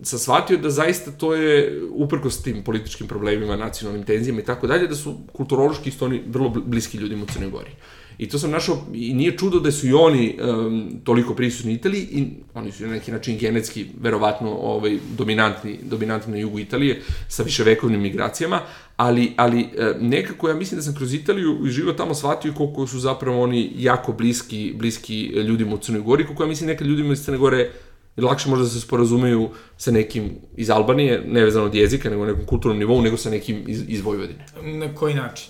[0.02, 4.86] sam shvatio da zaista to je, uprkos tim političkim problemima, nacionalnim tenzijama i tako dalje,
[4.86, 7.70] da su kulturološki isto oni vrlo bliski ljudima u Crnoj Gori.
[8.18, 11.74] I to sam našao, i nije čudo da su i oni um, toliko prisutni u
[11.74, 17.02] Italiji, i oni su na neki način genetski, verovatno, ovaj, dominantni, dominantni na jugu Italije,
[17.28, 18.60] sa viševekovnim migracijama,
[18.96, 19.68] ali, ali
[20.00, 23.72] nekako ja mislim da sam kroz Italiju i život tamo shvatio koliko su zapravo oni
[23.76, 27.70] jako bliski, bliski ljudima u Crnoj Gori, koliko ja mislim neka ljudima iz Crne Gore
[28.16, 32.32] Jer lakše možda da se sporazumeju sa nekim iz Albanije, nevezano od jezika, nego na
[32.32, 34.46] nekom kulturnom nivou, nego sa nekim iz, iz Vojvodine.
[34.62, 35.48] Na koji način?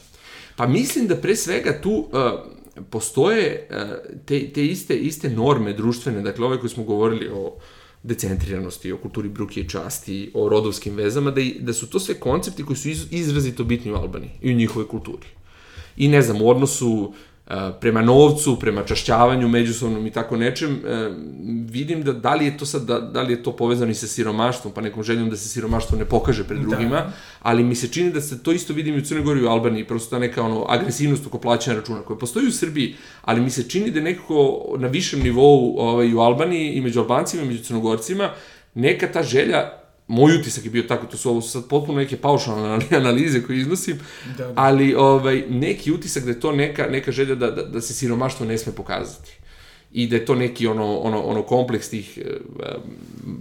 [0.56, 2.08] Pa mislim da pre svega tu uh,
[2.90, 3.76] postoje uh,
[4.26, 7.56] te, te iste, iste norme društvene, dakle ove koje smo govorili o
[8.02, 12.14] decentriranosti, o kulturi bruke i časti, o rodovskim vezama, da, i, da su to sve
[12.14, 15.26] koncepti koji su iz, izrazito bitni u Albaniji i u njihovoj kulturi.
[15.96, 17.12] I ne znam, u odnosu
[17.80, 21.10] prema novcu, prema čašćavanju međusobnom i tako nečem, e,
[21.70, 24.06] vidim da da li je to sad, da, da li je to povezano i sa
[24.06, 26.66] siromaštvom, pa nekom željom da se siromaštvo ne pokaže pred da.
[26.66, 27.12] drugima, da.
[27.40, 29.48] ali mi se čini da se to isto vidim i u Crnoj Gori i u
[29.48, 33.50] Albaniji, prosto ta neka ono, agresivnost oko plaćanja računa koja postoji u Srbiji, ali mi
[33.50, 37.64] se čini da nekako na višem nivou ovaj, u Albaniji i među Albancima i među
[37.64, 38.30] Crnogorcima
[38.74, 39.81] neka ta želja
[40.12, 43.98] moj utisak je bio tako, to su ovo sad potpuno neke paušalne analize koje iznosim,
[44.38, 44.52] da, da.
[44.56, 48.46] ali ovaj, neki utisak da je to neka, neka želja da, da, da se siromaštvo
[48.46, 49.32] ne sme pokazati
[49.92, 52.66] i da je to neki ono, ono, ono kompleks tih uh,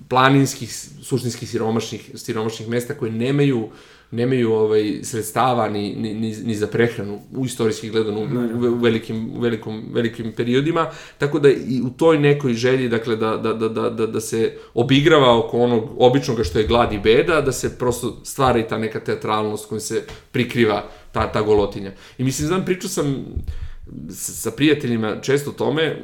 [0.09, 3.69] planinskih, suštinskih siromašnih, siromašnih mesta koje nemaju
[4.11, 8.23] nemaju ovaj sredstava ni, ni, ni, ni za prehranu u istorijski gledano u,
[8.67, 13.37] u, velikim, u velikom, velikim periodima, tako da i u toj nekoj želji dakle, da,
[13.37, 17.41] da, da, da, da, da se obigrava oko onog običnog što je glad i beda,
[17.41, 21.91] da se prosto stvara i ta neka teatralnost kojom se prikriva ta, ta golotinja.
[22.17, 23.25] I mislim, znam, pričao sam
[24.09, 25.97] sa, prijateljima često o tome,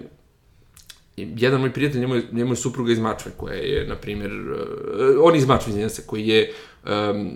[1.17, 4.57] jedan moj prijatelj, njemu je, njemu je supruga iz Mačve, koja je, na primjer, uh,
[5.21, 6.53] on iz Mačve, izvinjam se, koji je
[6.85, 7.31] um,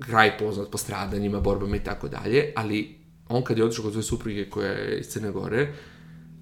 [0.00, 2.98] kraj poznat po stradanjima, borbama i tako dalje, ali
[3.28, 5.68] on kad je otišao kod svoje supruge koja je iz Crne Gore,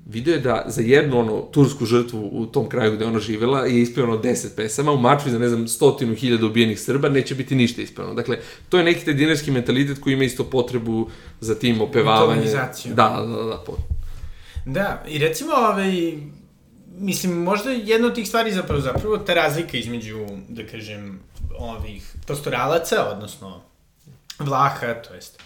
[0.06, 3.82] video je da za jednu ono tursku žrtvu u tom kraju gde ona živela je
[3.82, 7.82] ispevano 10 pesama, u Mačvi za ne znam stotinu hiljada ubijenih Srba neće biti ništa
[7.82, 8.14] ispevano.
[8.14, 12.44] Dakle, to je neki taj dinarski mentalitet koji ima isto potrebu za tim opevavanjem.
[12.94, 13.62] Da, da, da, da.
[13.66, 13.76] Po...
[14.66, 16.12] Da, i recimo ovaj,
[16.98, 21.20] mislim, možda jedna od tih stvari zapravo, zapravo ta razlika između, da kažem,
[21.59, 23.61] ovih pastoralaca, odnosno
[24.38, 25.42] vlaha, to jest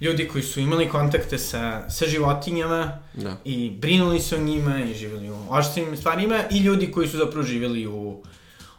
[0.00, 3.36] ljudi koji su imali kontakte sa, sa životinjama da.
[3.44, 7.46] i brinuli se o njima i živjeli u oštrim stvarima i ljudi koji su zapravo
[7.46, 8.22] živjeli u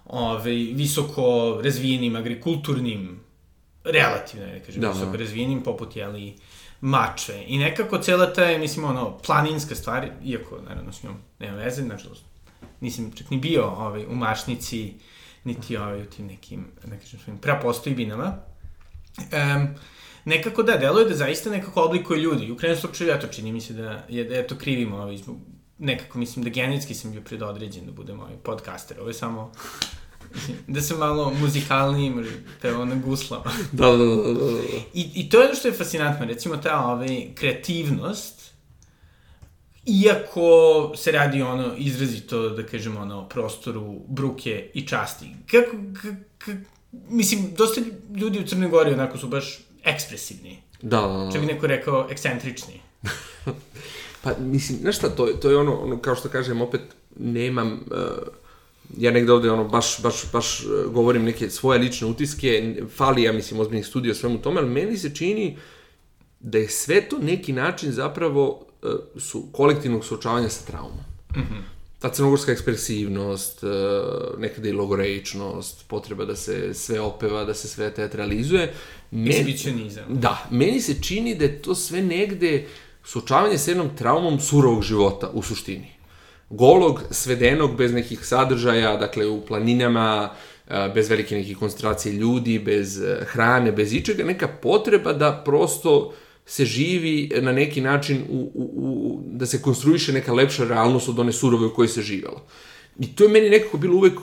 [0.06, 3.20] ove, visoko razvijenim, agrikulturnim,
[3.84, 5.18] relativno, da kažem, da, visoko da.
[5.18, 6.36] razvijenim, poput, jeli,
[6.82, 7.44] mačve.
[7.48, 11.84] I nekako cela ta je, mislim, ono, planinska stvar, iako, naravno, s njom nema veze,
[11.84, 12.24] nažalost,
[12.82, 14.94] nisam čak ni bio ovaj, u mašnici,
[15.44, 18.38] niti ovaj, u tim nekim, ne kažem, svojim prapostojbinama.
[19.18, 19.68] Um,
[20.26, 22.52] nekako da, deluje da zaista nekako oblikuje ljudi.
[22.52, 25.18] U krenom slučaju, ja to čini mi se da je, da je to krivimo, ovaj,
[25.18, 25.38] zbog,
[25.78, 29.00] nekako mislim da genetski sam bio predodređen da budem ovaj podcaster.
[29.00, 29.52] Ovo je samo
[30.68, 32.14] da sam malo muzikalniji,
[32.62, 33.52] te ono guslama.
[33.72, 34.62] da, da, da, da, da.
[34.94, 38.41] I, I to je ono što je fascinantno, recimo ta ovaj, kreativnost
[39.86, 45.26] iako se radi ono izrazito, da kažemo, ono, prostoru bruke i časti.
[45.52, 46.58] Kako, kako,
[47.10, 47.82] mislim, dosta
[48.16, 50.58] ljudi u Crnoj Gori onako su baš ekspresivni.
[50.82, 51.32] Da, da, da.
[51.32, 52.82] Čak bi neko rekao ekscentrični.
[54.24, 56.82] pa, mislim, znaš šta, to, to je ono, ono, kao što kažem, opet
[57.20, 57.72] nemam...
[57.92, 57.98] Uh,
[58.98, 63.60] ja negde ovde ono, baš, baš, baš govorim neke svoje lične utiske, fali, ja mislim,
[63.60, 65.58] ozbiljnih studija svemu tome, ali meni se čini
[66.40, 68.66] da je sve to neki način zapravo
[69.20, 71.00] su kolektivnog suočavanja sa traumom.
[71.36, 71.62] Mm -hmm.
[72.00, 73.70] Ta crnogorska ekspresivnost, uh,
[74.40, 78.74] nekada i logoreičnost, potreba da se sve opeva, da se sve teatralizuje.
[79.12, 80.04] Ekshibicionizam.
[80.10, 82.68] Da, meni se čini da je to sve negde
[83.04, 85.92] suočavanje sa jednom traumom surovog života u suštini.
[86.50, 90.30] Golog, svedenog, bez nekih sadržaja, dakle u planinama,
[90.94, 96.14] bez velike nekih koncentracije ljudi, bez hrane, bez ičega, neka potreba da prosto
[96.52, 101.20] se živi na neki način, u, u, u, da se konstruiše neka lepša realnost od
[101.20, 102.42] one surove u kojoj se živalo.
[103.02, 104.14] I to je meni nekako bilo uvek,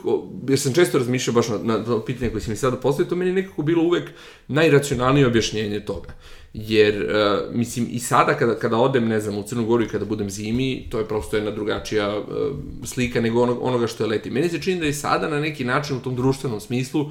[0.48, 3.32] jer sam često razmišljao baš na, na, pitanje koje si mi sada postavio, to meni
[3.32, 4.10] nekako bilo uvek
[4.48, 6.08] najracionalnije objašnjenje toga.
[6.54, 10.04] Jer, uh, mislim, i sada kada, kada odem, ne znam, u Crnu Goru i kada
[10.04, 12.24] budem zimi, to je prosto jedna drugačija uh,
[12.84, 14.30] slika nego onog, onoga što je leti.
[14.30, 17.10] Meni se čini da je sada na neki način u tom društvenom smislu uh,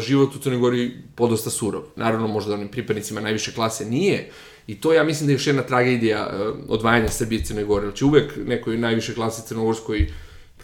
[0.00, 1.82] život u Crnoj Gori podosta surov.
[1.96, 4.30] Naravno, možda onim pripadnicima najviše klase nije,
[4.66, 7.86] I to ja mislim da je još jedna tragedija uh, odvajanja Srbije i Crne Gore.
[7.86, 10.08] Znači uvek nekoj najviše klase crnogorskoj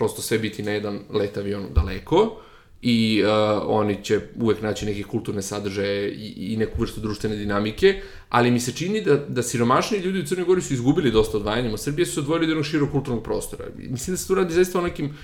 [0.03, 2.41] prosto sve biti na jedan let avion daleko
[2.83, 3.29] i uh,
[3.67, 8.61] oni će uvek naći neke kulturne sadržaje i, i neku vrstu društvene dinamike, ali mi
[8.61, 12.07] se čini da, da siromašni ljudi u Crnoj Gori su izgubili dosta odvajanjem od Srbije,
[12.07, 13.65] su se odvojili do jednog širog kulturnog prostora.
[13.77, 15.15] Mislim da se tu radi zaista o nekim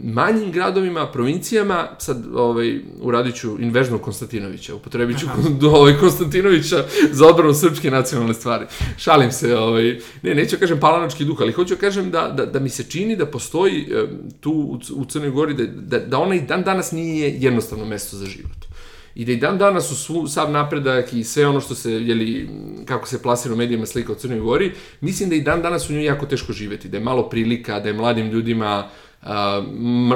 [0.00, 5.26] manjim gradovima, provincijama, sad ovaj, uradit ću invežnog Konstantinovića, upotrebit ću
[5.76, 8.66] ovaj, Konstantinovića za odbranu srpske nacionalne stvari.
[8.96, 12.46] Šalim se, ovaj, ne, neću da kažem palanački duh, ali hoću da kažem da, da,
[12.46, 13.88] da mi se čini da postoji
[14.40, 18.16] tu u, u Crnoj Gori, da, da, da ona i dan danas nije jednostavno mesto
[18.16, 18.66] za život
[19.16, 22.48] i da i dan danas u svu, sav napredak i sve ono što se, jeli,
[22.84, 25.92] kako se plasira u medijima slika o Crnoj Gori, mislim da i dan danas u
[25.92, 28.88] njoj jako teško živeti, da je malo prilika, da je mladim ljudima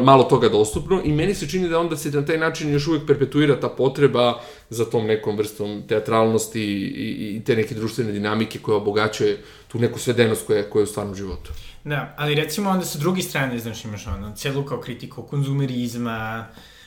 [0.02, 3.06] malo toga dostupno i meni se čini da onda se na taj način još uvek
[3.06, 8.76] perpetuira ta potreba za tom nekom vrstom teatralnosti i, i te neke društvene dinamike koja
[8.76, 11.50] obogaćuje tu neku svedenost koja, koja je u stvarnom životu.
[11.84, 16.46] Da, ali recimo onda sa druge strane, znaš, imaš ono, celu kao kritiku konzumerizma,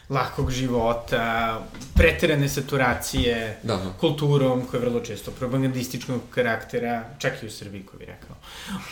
[0.10, 1.60] lahkog života,
[1.96, 3.94] preterane saturacije da, da.
[4.00, 8.36] kulturom, koja je vrlo često propagandističnog karaktera, čak i u Srbiji, ko bi rekao.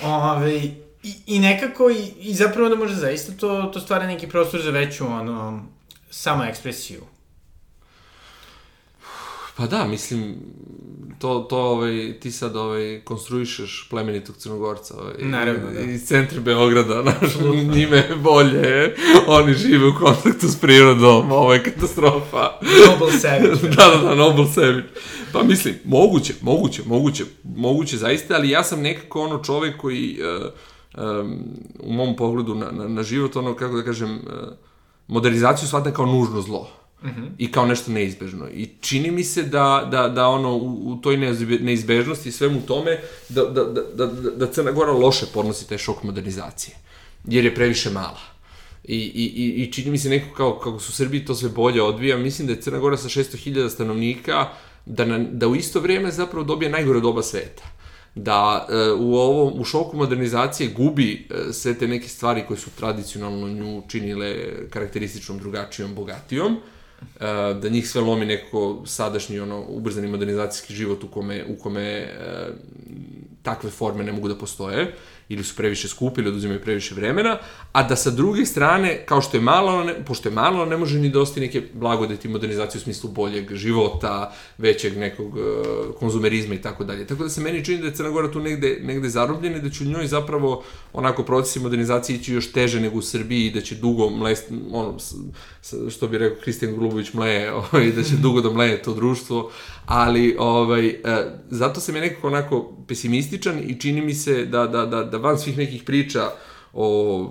[0.04, 0.62] Ove,
[1.04, 4.70] I, i nekako, i, i zapravo da može zaista to, to stvara neki prostor za
[4.70, 5.64] veću, ono,
[6.10, 7.02] samo ekspresiju.
[9.56, 10.36] Pa da, mislim,
[11.20, 15.80] to, to ovaj, ti sad ovaj, konstruišeš plemenitog crnogorca ovaj, Naravno, da.
[15.80, 17.36] iz centra Beograda, naš,
[17.76, 18.96] njime je bolje,
[19.28, 22.52] oni žive u kontaktu s prirodom, ovo je katastrofa.
[22.88, 23.68] Noble savage.
[23.76, 24.88] da, da, da, noble savage.
[25.34, 30.20] Pa mislim, moguće, moguće, moguće, moguće zaista, ali ja sam nekako ono čovek koji...
[30.42, 30.52] Uh,
[30.98, 31.40] um,
[31.80, 34.22] u mom pogledu na, na, na život, ono, kako da kažem, uh,
[35.08, 36.70] modernizaciju shvatam kao nužno zlo.
[37.04, 37.30] Mm -hmm.
[37.38, 38.48] i kao nešto neizbežno.
[38.50, 41.18] I čini mi se da, da, da ono, u, u toj
[41.62, 43.00] neizbežnosti i svemu tome,
[43.30, 46.76] da, da, da, da, da Crna Gora loše podnosi taj šok modernizacije.
[47.26, 48.20] Jer je previše mala.
[48.84, 52.18] I, i, i čini mi se neko kao, kako su Srbiji to sve bolje odvija,
[52.18, 54.48] mislim da je Crna Gora sa 600.000 stanovnika,
[54.86, 57.64] da, na, da u isto vrijeme zapravo dobije najgore doba sveta
[58.15, 62.69] da e, u ovom u šoku modernizacije gubi e, sve te neke stvari koje su
[62.69, 64.36] tradicionalno nju činile
[64.69, 66.60] karakterističnom drugačijom bogatijom e,
[67.62, 72.08] da njih sve lomi neko sadašnji ono ubrzani modernizacijski život u kome u kome
[73.43, 74.93] takve forme ne mogu da postoje
[75.32, 77.38] ili su previše skupi ili oduzimaju previše vremena,
[77.72, 81.00] a da sa druge strane, kao što je malo, ne, pošto je malo, ne može
[81.00, 85.41] ni dosti neke blagodeti modernizacije u smislu boljeg života, većeg nekog uh,
[86.00, 87.08] konzumerizma i tako dalje.
[87.08, 89.70] Tako da se meni čini da je Crna Gora tu negde, negde zarobljena i da
[89.70, 90.63] će u njoj zapravo
[90.94, 94.98] onako procesi modernizacije ići još teže nego u Srbiji i da će dugo mlest, ono,
[95.89, 99.52] što bi rekao Kristijan Golubović mleje, ovaj, da će dugo da mleje to društvo,
[99.86, 100.94] ali ovaj, uh,
[101.50, 105.39] zato sam je nekako onako pesimističan i čini mi se da, da, da, da van
[105.39, 106.22] svih nekih priča
[106.74, 107.30] o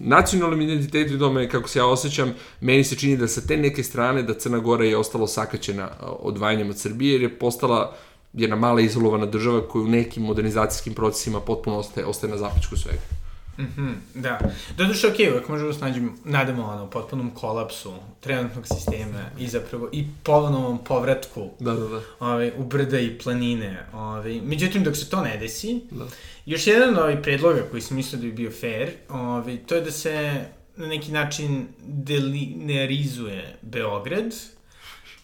[0.00, 3.82] nacionalnom identitetu i tome kako se ja osjećam, meni se čini da sa te neke
[3.82, 7.96] strane da Crna Gora je ostalo sakaćena odvajanjem od Srbije jer je postala
[8.32, 13.17] jedna mala izolovana država koja u nekim modernizacijskim procesima potpuno ostaje, ostaje na zapičku svega.
[13.58, 14.38] Mhm, da.
[14.76, 19.48] Doduše, okej, okay, uvek možemo da se nađemo, nadamo ono, potpunom kolapsu trenutnog sistema i
[19.48, 22.00] zapravo i ponovnom povratku Da, da, da.
[22.20, 23.86] ovaj, u brda i planine.
[23.92, 24.40] Ovaj.
[24.40, 26.06] Međutim, dok se to ne desi, da.
[26.46, 29.80] još jedan od ovih predloga koji sam mislio da bi bio fair, ovaj, to je
[29.80, 30.44] da se
[30.76, 34.34] na neki način delinearizuje Beograd,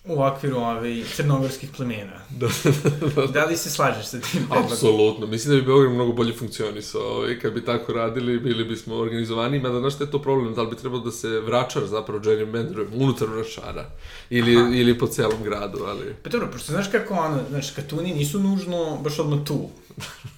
[0.04, 2.20] u okviru ovaj, crnogorskih plemena.
[2.40, 3.26] da, da, da.
[3.26, 4.72] da li se slažeš sa tim predlogom?
[4.72, 5.26] Apsolutno.
[5.26, 7.02] Mislim da bi Beograd mnogo bolje funkcionisao.
[7.02, 9.60] Ovaj, kad bi tako radili, bili bismo organizovani.
[9.60, 10.54] Mada, znaš što je to problem?
[10.54, 13.90] Da li bi trebalo da se vračar zapravo Jerry Menderuje unutar vračara?
[14.30, 14.70] Ili, Aha.
[14.74, 16.14] ili po celom gradu, ali...
[16.22, 19.68] Pa dobro, pošto znaš kako ono, znaš, katuni nisu nužno baš odmah tu.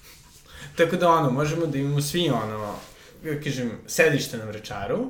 [0.77, 2.75] Tako da ono, možemo da imamo svi ono,
[3.43, 5.05] kažem, sedište na vračaru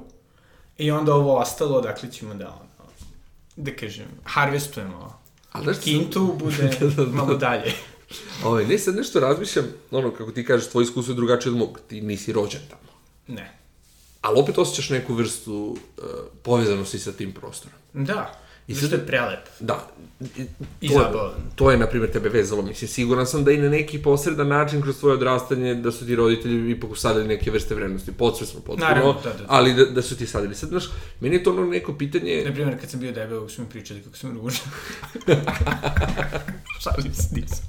[0.78, 2.67] i onda ovo ostalo, dakle ćemo da ono,
[3.58, 7.12] da kažem, harvestujemo Ali da kintu, bude da, da, da.
[7.12, 7.74] malo dalje.
[8.46, 11.80] Ovaj, ne, sad nešto razmišljam, ono, kako ti kažeš, tvoj iskustvo je drugačije od mog,
[11.88, 12.92] ti nisi rođen tamo.
[13.28, 13.58] Ne.
[14.22, 16.04] Ali opet osjećaš neku vrstu uh,
[16.44, 17.78] povezanosti sa tim prostorom.
[17.94, 18.40] Da.
[18.68, 19.48] I sad je prelep.
[19.60, 19.88] Da.
[20.82, 21.32] I, to, zabavan.
[21.56, 22.62] To je, na primjer, tebe vezalo.
[22.62, 26.16] Mislim, siguran sam da i na neki posredan način kroz tvoje odrastanje da su ti
[26.16, 28.12] roditelji ipak usadili neke vrste vrednosti.
[28.12, 28.88] Podsvesno, potpuno.
[28.88, 29.46] Naravno, da, da, da.
[29.48, 30.56] Ali da, da su ti sadili.
[30.56, 32.44] Sad, znaš, meni je to ono neko pitanje...
[32.46, 34.66] Na primjer, kad sam bio debel, su mi pričali kako sam ružan.
[36.84, 37.68] Šalim se, nisam.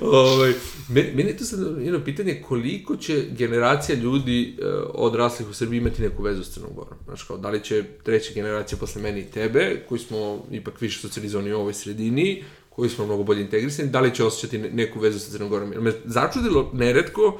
[0.00, 0.52] ovaj,
[0.88, 5.78] meni, meni je to sad jedno pitanje koliko će generacija ljudi uh, odraslih u Srbiji
[5.78, 6.98] imati neku vezu s Crnom Gorom.
[7.04, 11.00] Znaš, kao, da li će treća generacija posle meni i tebe, koji smo ipak više
[11.30, 15.18] socijalizovani u ovoj sredini, koji smo mnogo bolje integrisani, da li će osjećati neku vezu
[15.18, 15.72] sa Crnom Gorom.
[15.72, 17.38] Jer me začudilo, neretko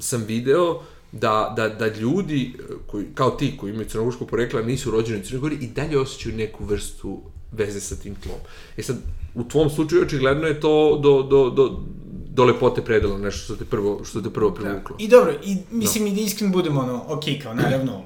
[0.00, 2.54] sam video da, da, da ljudi,
[2.86, 6.36] koji, kao ti, koji imaju crnogorsko porekla, nisu rođeni u Crnoj Gori i dalje osjećaju
[6.36, 7.20] neku vrstu
[7.52, 8.38] veze sa tim tlom.
[8.76, 8.96] E sad,
[9.34, 11.80] u tvom slučaju očigledno je to do, do, do,
[12.34, 14.54] do lepote predalo nešto što te prvo, što te prvo da.
[14.54, 14.96] privuklo.
[14.96, 15.04] Da.
[15.04, 16.10] I dobro, i, mislim no.
[16.10, 18.04] i da iskreno budemo ono, ok, kao naravno,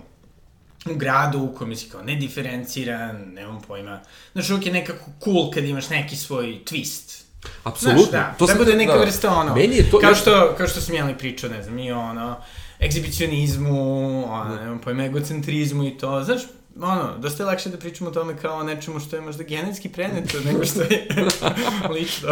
[0.90, 4.00] u gradu u kojem si kao nediferenciran, nemam pojma.
[4.32, 7.22] Znaš, uvijek je nekako cool kad imaš neki svoj twist.
[7.64, 8.02] Apsolutno.
[8.02, 9.00] Znaš, da, to da bude neka da.
[9.00, 11.92] vrsta ono, Meni je to, kao, što, kao što sam jeli pričao, ne znam, i
[11.92, 12.36] ono,
[12.80, 14.60] egzibicionizmu, ono, da.
[14.60, 16.42] nemam pojma, egocentrizmu i to, znaš,
[16.80, 19.88] ono, dosta je lakše da pričamo o tome kao o nečemu što je možda genetski
[19.88, 21.08] preneto nego što je
[21.94, 22.28] lično.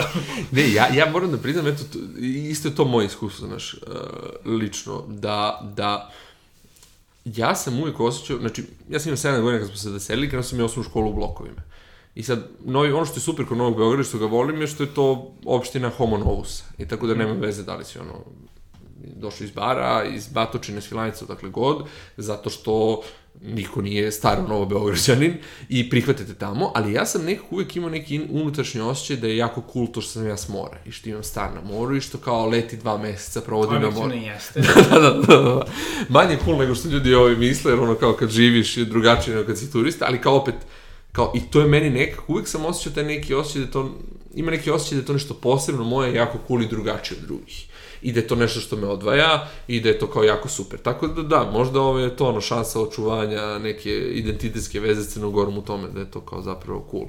[0.51, 3.81] ne, ja, ja moram da priznam, eto, to, isto je to moje iskustvo, znaš, uh,
[4.45, 6.11] lično, da, da,
[7.25, 10.43] ja sam uvijek osjećao, znači, ja sam imao 7 godina kad smo se doselili, kada
[10.43, 11.63] sam ja osnovu školu u blokovima.
[12.15, 14.83] I sad, novi, ono što je super kod Novog Beograda, što ga volim, je što
[14.83, 16.63] je to opština Homo Novus.
[16.79, 18.25] I tako da nema veze da li si ono
[19.17, 21.85] došao iz bara, iz Batočine, Svilajnica, dakle god,
[22.17, 23.03] zato što
[23.43, 25.35] niko nije staro novo Beograđanin
[25.69, 29.63] i prihvatite tamo, ali ja sam nekako uvek imao neki unutrašnji osjećaj da je jako
[29.73, 32.19] cool to što sam ja s mora i što imam stan na moru i što
[32.19, 34.15] kao leti dva meseca provodim na moru.
[34.15, 34.61] jeste.
[34.91, 35.67] da, da, da, da.
[36.09, 39.47] Manje cool nego što ljudi ovi misle, jer ono kao kad živiš je drugačije nego
[39.47, 40.55] kad si turista, ali kao opet,
[41.13, 43.99] kao i to je meni nekako, uvek sam osjećao taj neki osjećaj da to,
[44.35, 47.70] ima neki osjećaj da je to nešto posebno moje, jako cool i drugačije od drugih
[48.03, 50.79] i da je to nešto što me odvaja i da je to kao jako super.
[50.79, 55.59] Tako da da, možda ovo je to ono šansa očuvanja neke identitetske veze s Crnogorom
[55.59, 57.07] u tome, da je to kao zapravo cool.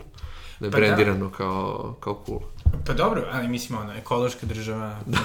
[0.60, 1.36] Da je pa brendirano da.
[1.36, 2.39] kao, kao cool.
[2.86, 5.17] Pa dobro, ali mislim ono, ekološka država, da.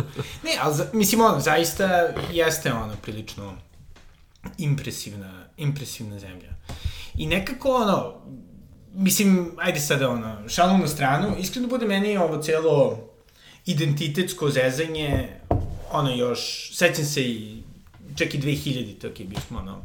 [0.44, 3.52] ne, ali za, mislim ono, zaista jeste ono prilično
[4.58, 6.48] impresivna, impresivna zemlja.
[7.16, 8.14] I nekako ono,
[8.92, 12.98] mislim, ajde sada ono, šalom na stranu, iskreno bude meni ovo celo
[13.66, 15.28] identitetsko zezanje,
[15.92, 17.62] ono još, sećam se i
[18.16, 19.82] čak i 2000, tako je bio smo ono,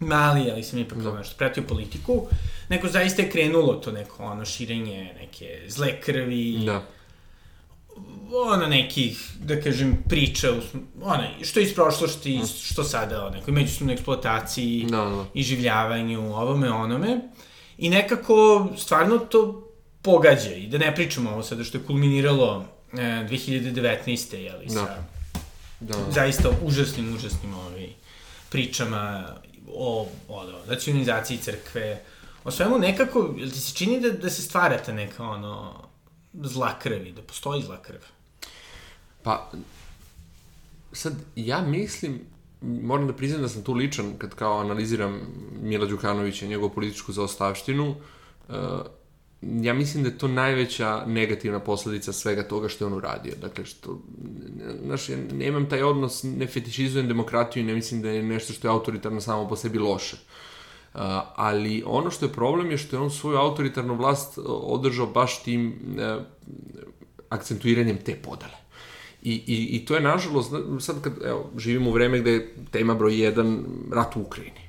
[0.00, 1.14] mali, ali sam ipak da.
[1.14, 2.26] nešto pratio politiku,
[2.68, 6.82] neko zaista je krenulo to neko ono širenje neke zle krvi, da.
[8.50, 10.48] ono nekih, da kažem, priča,
[11.02, 12.46] ono, što iz prošlosti, mm.
[12.46, 15.24] što sada, o nekoj međusobnoj eksploataciji, da, da.
[15.34, 17.20] i življavanju, ovome, onome,
[17.78, 19.70] i nekako stvarno to
[20.02, 24.36] pogađa, i da ne pričamo ovo sada što je kulminiralo 2019.
[24.36, 24.72] jeli, da.
[24.72, 25.04] sa
[25.80, 25.94] da.
[26.12, 27.94] zaista užasnim, užasnim ovi,
[28.48, 29.34] pričama
[29.72, 32.02] o, o, o nacionalizaciji crkve,
[32.44, 35.84] o svemu nekako, jel ti se čini da, da se stvarate neka ono
[36.32, 38.00] zla krvi, da postoji zla krv?
[39.22, 39.50] Pa,
[40.92, 42.20] sad, ja mislim,
[42.60, 45.20] moram da priznam da sam tu ličan kad kao analiziram
[45.62, 47.88] Mila Đukanovića i njegovu političku zaostavštinu,
[48.48, 48.54] uh,
[49.42, 53.34] ja mislim da je to najveća negativna posledica svega toga što je on uradio.
[53.40, 54.00] Dakle, što,
[54.84, 58.68] znaš, ja nemam taj odnos, ne fetišizujem demokratiju i ne mislim da je nešto što
[58.68, 60.16] je autoritarno samo po sebi loše.
[60.16, 61.00] Uh,
[61.36, 65.68] ali ono što je problem je što je on svoju autoritarnu vlast održao baš tim
[65.68, 66.22] uh,
[67.28, 68.56] akcentuiranjem te podale.
[69.22, 72.94] I, i, I to je, nažalost, sad kad, evo, živimo u vreme gde je tema
[72.94, 74.67] broj jedan rat u Ukrajini.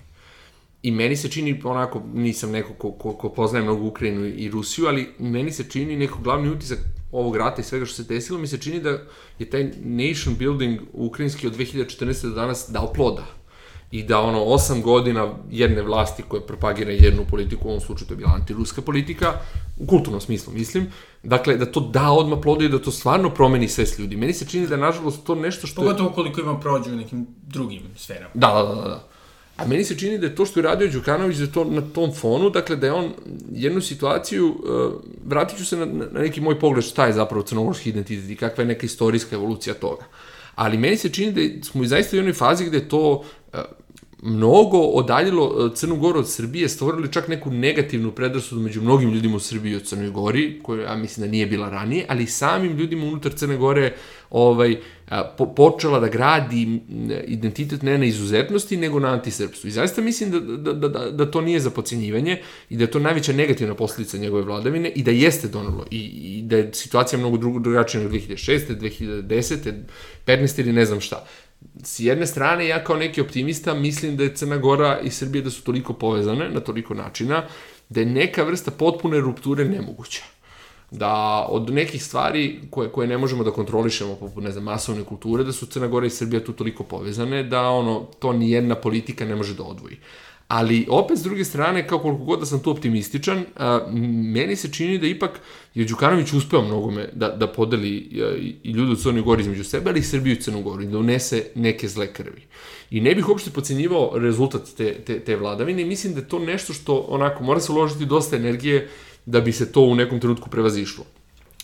[0.82, 4.88] I meni se čini, onako, nisam neko ko, ko, ko poznaje mnogo Ukrajinu i Rusiju,
[4.88, 6.80] ali meni se čini neko glavni utisak
[7.12, 8.98] ovog rata i svega što se desilo, mi se čini da
[9.40, 12.24] je taj nation building ukrajinski od 2014.
[12.24, 13.26] do danas dao ploda
[13.92, 18.14] i da ono osam godina jedne vlasti koja propagira jednu politiku, u ovom slučaju to
[18.14, 19.34] je bila antiruska politika,
[19.80, 20.92] u kulturnom smislu mislim,
[21.24, 24.18] dakle da to da odmah plodu i da to stvarno promeni svest ljudi.
[24.18, 25.82] Meni se čini da nažalost to nešto što...
[25.82, 28.32] Pogotovo koliko ima prođu u nekim drugim sferama.
[28.34, 29.09] Da, da, da, da.
[29.60, 32.14] A meni se čini da je to što je radio Đukanović, da to na tom
[32.16, 33.12] fonu, dakle da je on
[33.52, 34.94] jednu situaciju, uh,
[35.26, 38.62] vratit ću se na, na neki moj pogled šta je zapravo crnogorski identitet i kakva
[38.62, 40.06] je neka istorijska evolucija toga.
[40.56, 43.60] Ali meni se čini da smo i zaista u jednoj fazi gde to uh,
[44.22, 49.36] mnogo odaljilo e, Crnu Goru od Srbije, stvorili čak neku negativnu predrasudu među mnogim ljudima
[49.36, 52.78] u Srbiji od Crnoj Gori, koja ja mislim da nije bila ranije, ali i samim
[52.78, 53.94] ljudima unutar Crne Gore
[54.30, 54.78] ovaj,
[55.38, 56.82] po, počela da gradi
[57.28, 59.68] identitet ne na izuzetnosti, nego na antisrpstvu.
[59.68, 62.92] I zaista mislim da, da, da, da, da to nije za pocenjivanje i da je
[62.92, 67.20] to najveća negativna posledica njegove vladavine i da jeste donalo i, i da je situacija
[67.20, 68.80] mnogo drugačija nego 2006.
[68.80, 69.74] 2010.
[70.26, 70.60] 15.
[70.60, 71.26] ili ne znam šta
[71.84, 75.50] s jedne strane, ja kao neki optimista mislim da je Crna Gora i Srbija da
[75.50, 77.44] su toliko povezane na toliko načina,
[77.90, 80.24] da je neka vrsta potpune rupture nemoguća.
[80.92, 85.44] Da od nekih stvari koje, koje ne možemo da kontrolišemo, poput, ne znam, masovne kulture,
[85.44, 89.26] da su Crna Gora i Srbija tu toliko povezane, da ono, to ni jedna politika
[89.26, 89.98] ne može da odvoji.
[90.50, 93.88] Ali opet s druge strane, kao koliko god da sam tu optimističan, a,
[94.34, 95.40] meni se čini da ipak
[95.76, 99.90] je Đukanović uspeo mnogome da, da podeli a, i ljudi u Crnoj Gori između sebe,
[99.90, 102.42] ali i Srbiju i Crnu Goru i da unese neke zle krvi.
[102.92, 106.74] I ne bih uopšte pocenjivao rezultat te, te, te vladavine mislim da je to nešto
[106.74, 108.90] što onako mora se uložiti dosta energije
[109.26, 111.06] da bi se to u nekom trenutku prevazišlo.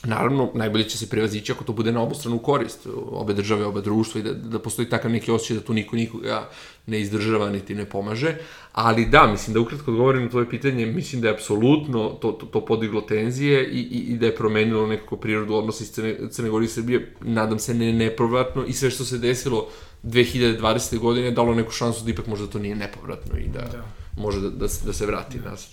[0.06, 4.20] Naravno, najbolje će se prevazići ako to bude na obostranu korist obe države, obe društva
[4.20, 6.50] i da, da postoji takav neki osjećaj da tu niko nikoga
[6.88, 8.36] ne izdržava niti ne pomaže.
[8.72, 12.46] Ali da, mislim da ukratko odgovorim na tvoje pitanje, mislim da je apsolutno to, to,
[12.46, 16.50] to podiglo tenzije i, i, i da je promenilo nekako prirodu odnosa iz Crne, Crne
[16.50, 17.16] Gore i Srbije.
[17.22, 19.68] Nadam se ne nepovratno i sve što se desilo
[20.04, 21.00] 2020.
[21.00, 23.86] godine dalo neku šansu da ipak možda to nije nepovratno i da, da.
[24.22, 25.50] može da, da, da se vrati da.
[25.50, 25.70] nazad.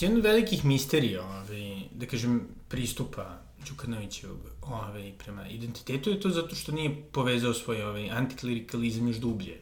[0.00, 6.54] Jedna od velikih misterija, ovaj, da kažem, pristupa Đukanovićevog ovaj, prema identitetu je to zato
[6.54, 9.60] što nije povezao svoj ovaj, antiklerikalizam još dublje.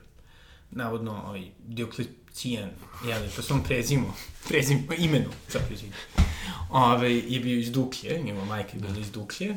[0.70, 2.70] Navodno, ovaj, Dioklecijan,
[3.06, 4.12] jeli, po svom prezimu,
[4.48, 5.80] prezimu, imenu, zapravo
[6.70, 9.56] ovaj, je bio iz Duklje, njegova majka je bila iz Duklje.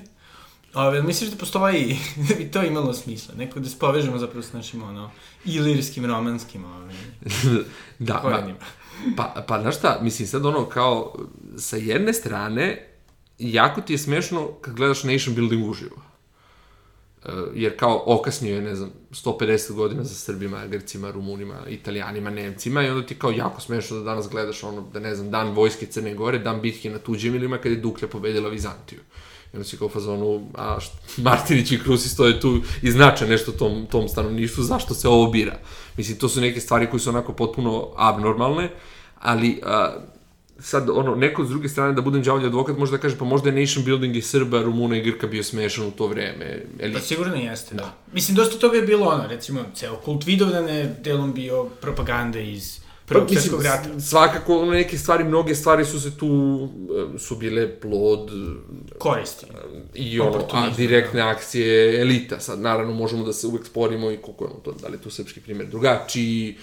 [0.74, 1.98] Ove, misliš da postoji,
[2.30, 3.36] da bi to imalo smisla?
[3.36, 5.12] Neko da se povežemo zapravo s našim, ono,
[5.46, 6.94] ilirskim, romanskim, ove,
[8.00, 8.60] da, korenima.
[9.18, 11.16] Pa, pa, pa, znaš šta, mislim sad ono kao,
[11.58, 12.88] sa jedne strane,
[13.40, 15.96] jako ti je smešno kad gledaš nation building uživo.
[17.26, 22.84] Uh, jer kao okasnio je, ne znam, 150 godina za Srbima, Grcima, Rumunima, Italijanima, Nemcima
[22.84, 25.86] i onda ti kao jako smešno da danas gledaš ono, da ne znam, dan vojske
[25.86, 29.00] Crne Gore, dan bitke na tuđim ilima kad je Duklja pobedila Vizantiju.
[29.54, 33.52] I onda si kao fazonu, a što, Martinić i Krusi stoje tu i znače nešto
[33.52, 35.60] tom, tom stanovništvu, zašto se ovo bira?
[35.98, 38.70] Mislim, to su neke stvari koje su onako potpuno abnormalne,
[39.20, 39.94] ali a,
[40.60, 43.50] sad, ono, neko s druge strane da budem đavolji advokat može da kaže, pa možda
[43.50, 46.66] je nation building i Srba, Rumuna i Grka bio smešan u to vreme.
[46.80, 46.94] Eli...
[46.94, 47.82] Pa sigurno jeste, da.
[47.84, 47.94] da.
[48.14, 53.28] Mislim, dosta toga je bilo ono, recimo, ceo kult Vidovdane delom bio propaganda iz prvog
[53.28, 54.00] pa, svjetskog rata.
[54.00, 56.70] Svakako, neke stvari, mnoge stvari su se tu,
[57.18, 58.32] su bile plod...
[59.00, 59.46] Koristi.
[59.94, 61.28] I ono, a, direktne da.
[61.28, 62.40] akcije elita.
[62.40, 65.02] Sad, naravno, možemo da se uvek sporimo i koliko je ono to, da li je
[65.02, 66.58] tu srpski primjer drugačiji,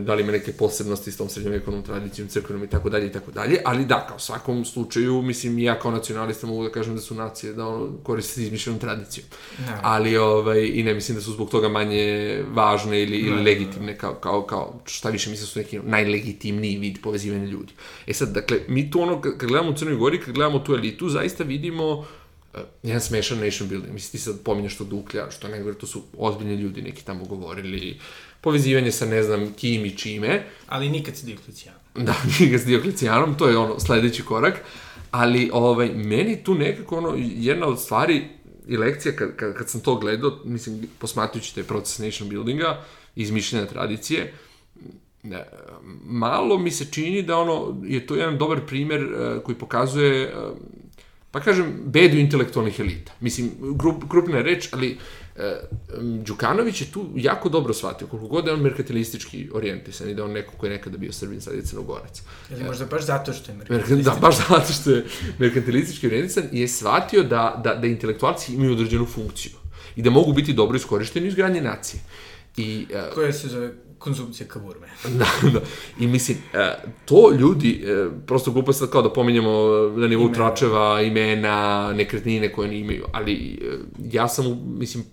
[0.00, 3.30] da li ima neke posebnosti s tom srednjovekovnom tradicijom, crkvenom i tako dalje i tako
[3.30, 7.14] dalje, ali da, kao svakom slučaju, mislim, ja kao nacionalista mogu da kažem da su
[7.14, 9.26] nacije da ono, koriste izmišljenom tradicijom.
[9.58, 9.66] No.
[9.66, 9.80] Da.
[9.82, 13.42] Ali, ovaj, i ne mislim da su zbog toga manje važne ili, ili no, da,
[13.42, 17.72] da, legitimne, kao, kao, kao, šta više mislim da su neki najlegitimniji vid povezivanja ljudi.
[18.06, 21.08] E sad, dakle, mi tu ono, kad gledamo u Crnoj Gori, kad gledamo tu elitu,
[21.08, 22.04] zaista vidimo uh,
[22.82, 23.94] jedan smešan nation building.
[23.94, 27.24] Mislim, ti sad pominjaš to Duklja, što ne govori, to su ozbiljni ljudi neki tamo
[27.24, 27.98] govorili,
[28.44, 30.42] povezivanje sa ne znam kim i čime.
[30.68, 31.80] Ali nikad sa Dioklecijanom.
[31.94, 34.60] Da, nikad sa Dioklecijanom, to je ono sledeći korak.
[35.10, 38.24] Ali ovaj, meni tu nekako ono, jedna od stvari
[38.68, 42.84] i lekcija kad, kad, kad sam to gledao, mislim, posmatrujući taj proces nation buildinga,
[43.16, 44.32] izmišljene tradicije,
[46.04, 50.56] malo mi se čini da ono, je to jedan dobar primer uh, koji pokazuje, uh,
[51.30, 53.12] pa kažem, bedu intelektualnih elita.
[53.20, 54.98] Mislim, grup, grupna reč, ali
[56.24, 60.32] Đukanović je tu jako dobro shvatio, koliko god je on merkantilistički orijentisan i da on
[60.32, 62.22] neko koji je nekada bio Srbin, sad je Crnogorac.
[62.50, 64.20] Ili možda baš zato što je merkantilistički.
[64.20, 65.04] Da, baš zato što je
[65.38, 69.52] merkantilistički orijentisan i je shvatio da, da, da intelektualci imaju određenu funkciju.
[69.96, 72.00] I da mogu biti dobro iskorišteni u izgradnje nacije.
[72.56, 73.72] I, uh, Koja se zove
[74.04, 74.86] konzumpcija kaburme.
[75.20, 75.60] da, da.
[75.98, 76.74] I mislim, e,
[77.04, 79.50] to ljudi, e, prosto glupo je sad kao da pominjemo
[79.96, 80.34] na nivou Imena.
[80.34, 83.78] tračeva, imena, nekretnine koje oni imaju, ali e,
[84.12, 85.04] ja sam, mislim,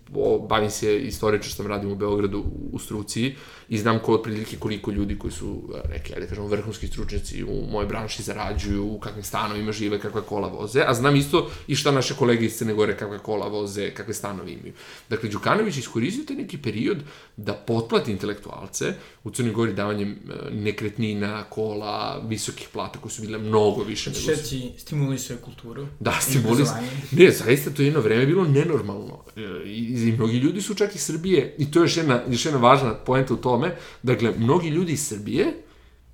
[0.50, 3.36] bavim se istoričarstvom, radim u Beogradu u struci
[3.70, 7.44] i znam ko otprilike koliko ljudi koji su e, neki, ajde da kažemo, vrhunski stručnjaci
[7.44, 11.76] u mojoj branši zarađuju, u kakvim stanovima žive, kakve kola voze, a znam isto i
[11.76, 14.74] šta naše kolege iz Crne Gore kakve kola voze, kakve stanovi imaju.
[15.10, 16.98] Dakle, Đukanović iskoristio taj neki period
[17.38, 18.81] da potplati intelektualce
[19.24, 20.16] u Crnoj Gori davanjem e,
[20.52, 25.88] nekretnina, kola, visokih plata koje su bile mnogo više nego su Šeci stimulisuje kulturu.
[26.00, 26.70] Da, i stimulis.
[26.70, 26.88] obrazovanje.
[27.12, 29.24] Ne, zaista to je jedno vreme bilo nenormalno.
[29.36, 32.46] E, I, I mnogi ljudi su čak iz Srbije, i to je još jedna, još
[32.46, 35.54] jedna važna poenta u tome, dakle, mnogi ljudi iz Srbije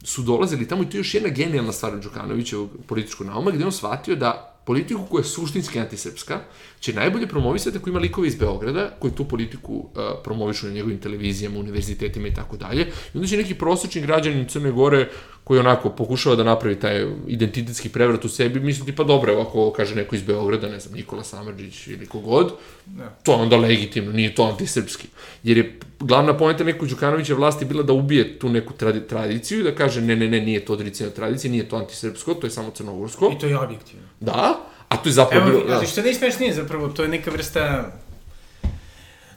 [0.04, 3.66] su dolazili tamo i to je još jedna genijalna stvar od Đukanovićevog političkog nauma, gde
[3.66, 6.40] on shvatio da politiku koja je suštinski antisrpska
[6.80, 11.00] će najbolje promovisati ako ima likove iz Beograda koji tu politiku uh, promovišu na njegovim
[11.00, 12.82] televizijama, univerzitetima i tako dalje.
[13.14, 15.10] I onda će neki prosječni građanin Crne Gore
[15.48, 19.96] koji onako pokušava da napravi taj identitetski prevrat u sebi, misliti pa dobro, ako kaže
[19.96, 22.52] neko iz Beograda, ne znam, Nikola Samardžić ili kogod,
[22.86, 23.10] Da.
[23.24, 25.08] to je onda legitimno, nije to antisrpski.
[25.44, 29.64] Jer je glavna poenta nekog Đukanovića vlasti bila da ubije tu neku tradi tradiciju i
[29.64, 32.52] da kaže ne, ne, ne, nije to odricanje od tradicije, nije to antisrpsko, to je
[32.52, 33.32] samo crnogorsko.
[33.36, 34.04] I to je objektivno.
[34.20, 35.76] Da, a to je zapravo Evo, bilo...
[35.76, 37.92] ali što najsmešnije zapravo, to je neka vrsta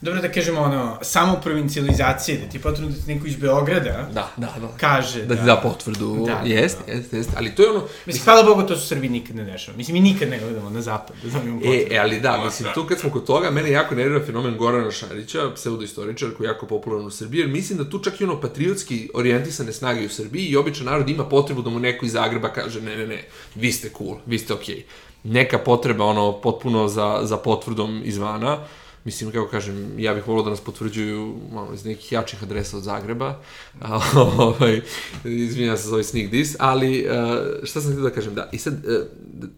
[0.00, 4.08] dobro da kažemo ono, samo provincializacije, da ti je potrebno da ti neko iz Beograda
[4.12, 4.68] Da, da, da.
[4.76, 8.24] kaže Da ti da potvrdu, Da, da, jest, jest, jest, ali to je ono, Mislim,
[8.24, 9.76] hvala Bogu, to su Srbi nikad ne dešava.
[9.76, 11.94] Mislim, mi nikad ne gledamo na zapad, da dobijemo E, potvrdu.
[11.94, 15.50] e, ali da, mislim, tu kad smo kod toga, mene jako nervira fenomen Gorana Šarića,
[15.54, 19.10] pseudoistoričar koji je jako popularan u Srbiji, jer mislim da tu čak i ono patriotski
[19.14, 22.80] orijentisane snage u Srbiji i običan narod ima potrebu da mu neko iz Zagreba kaže
[22.80, 23.24] ne, ne, ne,
[23.54, 24.76] vi ste cool, vi ste okej.
[24.76, 24.82] Okay.
[25.24, 28.58] Neka potreba, ono, potpuno za, za potvrdom izvana,
[29.04, 32.82] mislim, kako kažem, ja bih volio da nas potvrđuju ono, iz nekih jačih adresa od
[32.82, 33.42] Zagreba,
[34.38, 34.80] ovaj,
[35.24, 38.58] izvinjam se za ovaj sneak diss, ali uh, šta sam htio da kažem, da, i
[38.58, 39.06] sad, uh,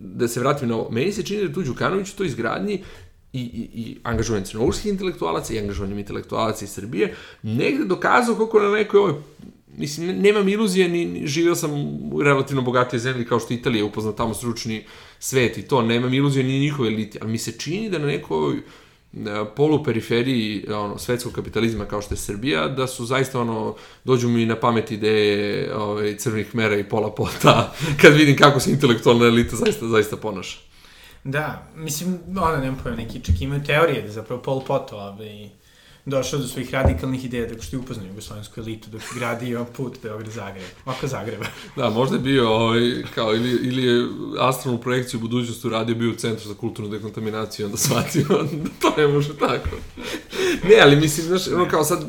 [0.01, 2.82] da se vratim na ovo, meni se čini da tu Đukanović u toj izgradnji
[3.32, 8.70] i, i, i angažovanjem crnogorskih intelektualaca i angažovanjem intelektualaca iz Srbije, negde dokazao kako na
[8.70, 9.14] nekoj ovoj
[9.76, 11.70] Mislim, ne- nemam iluzije, ni, ni živeo sam
[12.12, 14.84] u relativno bogatije zemlji kao što Italija, upoznat tamo stručni
[15.18, 18.62] svet i to, nemam iluzije ni njihove elite, ali mi se čini da na nekoj
[19.57, 24.57] poluperiferiji ono, svetskog kapitalizma kao što je Srbija, da su zaista ono, dođu mi na
[24.57, 29.89] pamet ideje ovaj, crvenih mera i pola pota, kad vidim kako se intelektualna elita zaista,
[29.89, 30.59] zaista ponaša.
[31.25, 35.49] Da, mislim, ono, nemam pojma, neki čak imaju teorije da zapravo Pol Pot ovaj,
[36.05, 39.99] došao do svojih radikalnih ideja tako što je upoznao jugoslovensku elitu dok je gradio put
[40.03, 41.45] Beograd-Zagreb, oko Zagreba.
[41.77, 46.11] Da, možda je bio ovaj, kao, ili, ili je astralnu projekciju u budućnosti uradio, bio
[46.11, 48.25] u centru za kulturnu dekontaminaciju, onda shvatio
[48.63, 49.69] da to ne može tako.
[50.65, 52.05] Ne, ali mislim, znaš, ono kao sad,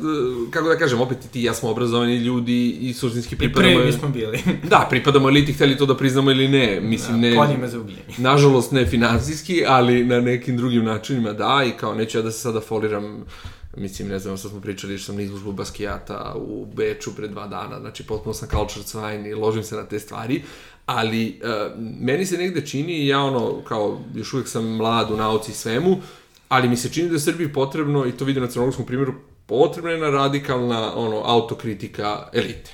[0.50, 3.74] kako da kažem, opet i ti i ja smo obrazovani ljudi i suštinski I pripadamo...
[3.74, 4.42] prvi bismo bili.
[4.70, 7.36] Da, pripadamo eliti, hteli to da priznamo ili ne, mislim, ne...
[7.36, 8.14] Poljima za ubijanje.
[8.18, 12.38] Nažalost, ne finansijski, ali na nekim drugim načinima da, i kao neću ja da se
[12.38, 13.24] sada foliram
[13.76, 17.46] mislim, ne znam, sad smo pričali što sam na izložbu Baskijata u Beču pre dva
[17.46, 20.42] dana, znači potpuno sam culture swine i ložim se na te stvari,
[20.86, 25.52] ali uh, meni se negde čini, ja ono, kao, još uvijek sam mlad u nauci
[25.52, 26.00] i svemu,
[26.48, 29.14] ali mi se čini da je Srbiji potrebno, i to vidim na crnogorskom primjeru,
[29.46, 32.70] potrebna je jedna radikalna ono, autokritika elite.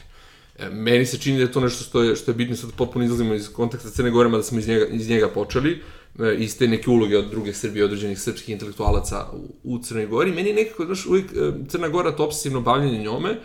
[0.59, 3.05] E, Meni se čini da je to nešto što je, što je bitno, sad potpuno
[3.05, 6.00] izlazimo iz konteksta Crne Gore, da smo iz njega, iz njega počeli, e,
[6.39, 10.33] iz te neke uloge od druge Srbije, određenih srpskih intelektualaca u, u Crnoj Gori.
[10.33, 13.39] Meni je nekako, znaš, uvijek e, Crna Gora, to obsesivno bavljanje njome,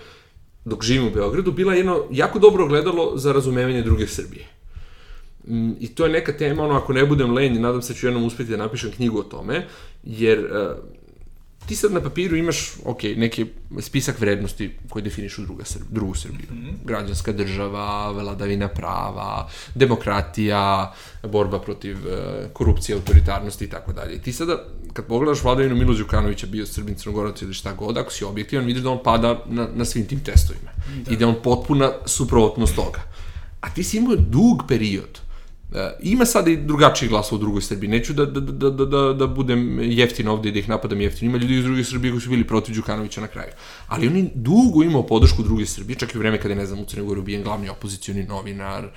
[0.66, 4.48] dok živim u Beogradu, bila jedno jako dobro ogledalo za razumevanje druge Srbije.
[5.48, 8.08] Mm, I to je neka tema, ono, ako ne budem lenj, nadam se da ću
[8.08, 9.68] jednom uspeti da napišem knjigu o tome,
[10.04, 10.78] jer uh,
[11.66, 13.46] ti sad na papiru imaš, ok, neki
[13.80, 16.48] spisak vrednosti koji definišu druga Srb, drugu Srbiju.
[16.52, 16.74] Mm -hmm.
[16.84, 20.94] Građanska država, vladavina prava, demokratija,
[21.24, 24.22] borba protiv uh, korupcije, autoritarnosti i tako dalje.
[24.22, 24.64] Ti sada,
[24.94, 28.84] kad pogledaš vladavinu Milo Đukanovića, bio Srbin, Crnogorac ili šta god, ako si objektivan, vidiš
[28.84, 30.72] da on pada na, na svim tim testovima.
[31.06, 31.12] Da.
[31.12, 33.02] I da je on potpuna suprotnost toga.
[33.62, 35.25] A ti si imao dug period
[36.00, 37.90] ima sada i drugačiji glas u drugoj Srbiji.
[37.90, 41.30] Neću da, da, da, da, da, da budem jeftin ovde i da ih napadam jeftino.
[41.30, 43.52] Ima ljudi iz druge Srbije koji su bili protiv Đukanovića na kraju.
[43.88, 46.66] Ali on je dugo imao podršku druge Srbije, čak i u vreme kada je, ne
[46.66, 48.90] znam, u Crnoj Gori ubijen glavni opozicioni novinar,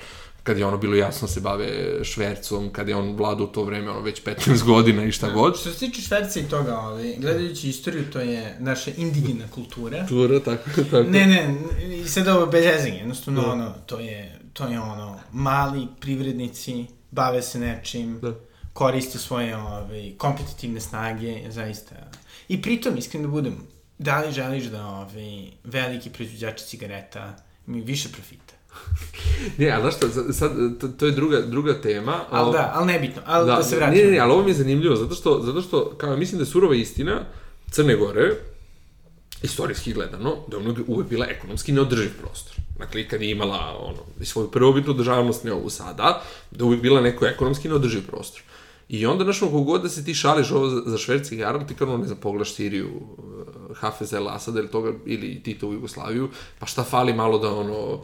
[0.42, 1.68] kad je ono bilo jasno se bave
[2.04, 5.58] švercom, kad je on vladao u to vreme, ono već 15 godina i šta god.
[5.60, 10.06] Što se tiče šverca i toga, ovaj, gledajući istoriju, to je naša indigena kultura.
[10.06, 11.02] Tura, tako, tako.
[11.02, 11.54] Ne, ne,
[12.04, 13.52] i sad ovo bez jezanja, jednostavno da.
[13.52, 16.74] ono, to je, to je ono, mali privrednici,
[17.10, 18.34] bave se nečim, Da.
[18.72, 21.94] koriste svoje ovaj, kompetitivne snage, zaista.
[22.48, 23.56] I pritom, iskreno da budem,
[23.98, 25.08] da li želiš da ovaj,
[25.64, 27.36] veliki proizvođači cigareta
[27.66, 28.54] imaju više profita?
[29.58, 30.50] Ne, ali znaš šta, sad,
[30.80, 32.24] to, to je druga, druga tema.
[32.30, 33.96] Ali o- da, ali nebitno, ali da, da se Ne, vraćamo.
[33.96, 36.46] ne, ne, ali ovo mi je zanimljivo, zato što, zato što kao, mislim da je
[36.46, 37.20] surova istina
[37.70, 38.34] Crne Gore,
[39.42, 42.56] istorijski gledano, da je uvek bila ekonomski neodrživ prostor.
[42.78, 46.82] Dakle, i kad je imala ono, svoju prvobitnu državnost, ne ovu sada, da je uvek
[46.82, 48.42] bila neko ekonomski neodrživ prostor.
[48.88, 51.74] I onda, znaš, ono, kogod da se ti šališ ovo za, za švedski jaram, ti
[51.74, 56.28] kao, ne znam, pogledaš Siriju, uh, Hafez el Asad ili toga, ili Tito u Jugoslaviju,
[56.58, 58.02] pa šta fali malo da, ono,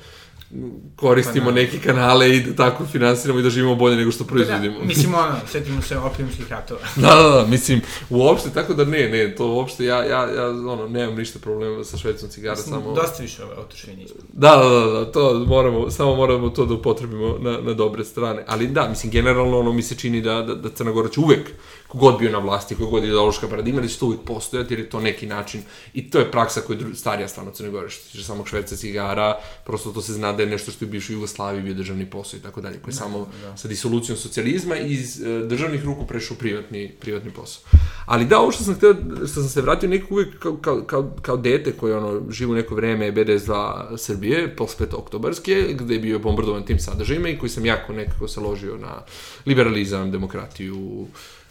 [0.97, 1.55] koristimo Pa da.
[1.55, 4.81] neke kanale i da tako finansiramo i da živimo bolje nego što Da, proizvodimo.
[4.85, 6.81] mislim, ono, setimo se opijumskih ratova.
[6.97, 7.81] Da, da, da, mislim,
[8.11, 11.97] uopšte, tako da ne, ne, to uopšte, ja, ja, ja, ono, nemam ništa problema sa
[11.97, 12.93] švedicom cigara, samo...
[12.93, 14.17] Dosta više ove autošovinizma.
[14.33, 18.45] Da, da, da, da, to moramo, samo moramo to da upotrebimo na, na dobre strane.
[18.47, 21.51] Ali da, mislim, generalno, ono, mi se čini da, da, da Crna Gora će uvek,
[21.95, 24.91] kogod bio na vlasti, kogod je ideološka paradigma, da će to uvek postojati, jer je
[24.91, 25.63] to neki način,
[25.95, 28.77] i to je praksa koja je starija stvarno Crne Gore, što se tiče samog švedca
[28.77, 32.11] cigara, prosto to se zna da je nešto što je u bivšoj Jugoslaviji bio državni
[32.11, 33.27] posao i tako dalje, koji je samo
[33.57, 37.63] sa disolucijom socijalizma iz e, državnih ruku prešao u privatni, privatni posao.
[38.07, 41.11] Ali da, ovo što sam hteo, što sam se vratio nekako uvek kao, kao, kao,
[41.23, 46.19] kao dete koje ono, živo u neko vreme BDS-2 Srbije, posle oktobarske, gde je bio
[46.19, 49.03] bombardovan tim sadržajima i koji sam jako nekako se ložio na
[49.47, 51.07] liberalizam, demokratiju,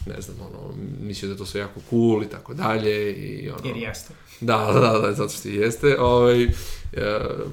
[0.06, 3.68] ne znam, ono, mislio da je to sve jako cool i tako dalje i ono...
[3.68, 4.14] Jer jeste.
[4.42, 6.00] Da, da, da, da, zato što i jeste.
[6.00, 6.50] Ovaj, e,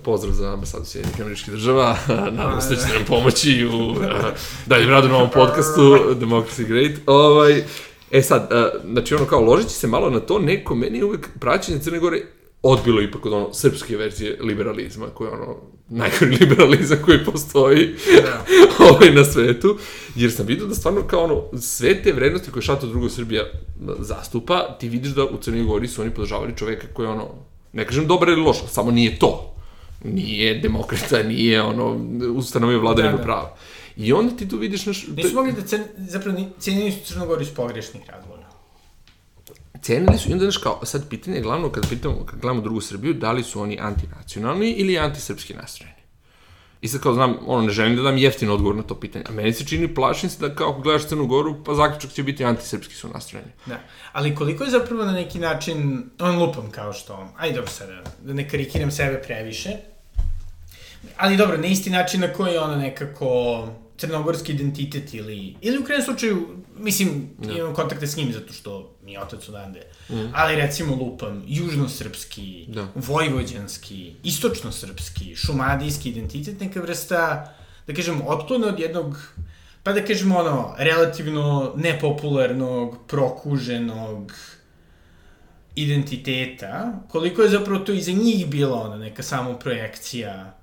[0.05, 1.96] pozdrav za ambasadu Sjedinjenih američkih država.
[2.36, 4.34] Nadam se da ćete nam pomoći u e,
[4.66, 5.80] daljem radu na ovom podcastu
[6.20, 6.92] Democracy Great.
[7.07, 7.64] Ovaj,
[8.11, 11.78] e sad, e, znači ono kao ložeći se malo na to, neko meni uvek praćenje
[11.78, 12.22] Crne Gore
[12.62, 15.57] odbilo ipak od ono srpske verzije liberalizma, koji je ono
[15.91, 18.45] najgori liberalizam koji postoji Da.
[18.88, 19.78] ovaj, na svetu,
[20.14, 23.45] jer sam vidio da stvarno kao ono, sve te vrednosti koje Šato drugo Srbija
[23.99, 27.28] zastupa, ti vidiš da u Crnoj Gori su oni podržavali čoveka koji je ono,
[27.72, 29.55] ne kažem dobar ili loš, samo nije to.
[30.05, 32.01] Nije demokrata, nije ono,
[32.34, 33.24] ustanovio vladavinu Da, da.
[33.24, 33.57] prava.
[33.97, 35.07] I onda ti tu vidiš naš...
[35.16, 38.30] Nisu mogli da cen, zapravo ni, cijenili su Crnogoru iz pogrešnih razloga.
[39.83, 42.81] Cenili su i onda, znaš, kao, sad pitanje je glavno, kad, pitamo, kad gledamo drugu
[42.81, 46.01] Srbiju, da li su oni antinacionalni ili antisrpski nastrojeni.
[46.81, 49.33] I sad kao znam, ono, ne želim da dam jeftin odgovor na to pitanje, a
[49.33, 52.45] meni se čini, plašim se da kao ako gledaš Crnu Goru, pa zaključak će biti
[52.45, 53.51] antisrpski su nastrojeni.
[53.66, 53.81] Da.
[54.12, 58.33] Ali koliko je zapravo na neki način, on lupam kao što, ajde dobro sada, da
[58.33, 59.70] ne karikiram sebe previše,
[61.16, 63.68] ali dobro, na isti način na koji ono nekako
[64.01, 66.48] crnogorski identitet ili, ili u krajnjem slučaju,
[66.78, 67.53] mislim, Da.
[67.53, 69.82] imam kontakte s njim zato što mi je otac odande,
[70.34, 72.86] ali recimo lupam, južnosrpski, Da.
[72.94, 77.55] vojvođanski, istočnosrpski, šumadijski identitet, neka vrsta,
[77.86, 79.16] da kažem, otklona od jednog
[79.82, 84.32] pa da kažemo ono, relativno nepopularnog, prokuženog
[85.74, 90.59] identiteta, koliko je zapravo to i za njih bila ona neka samo projekcija,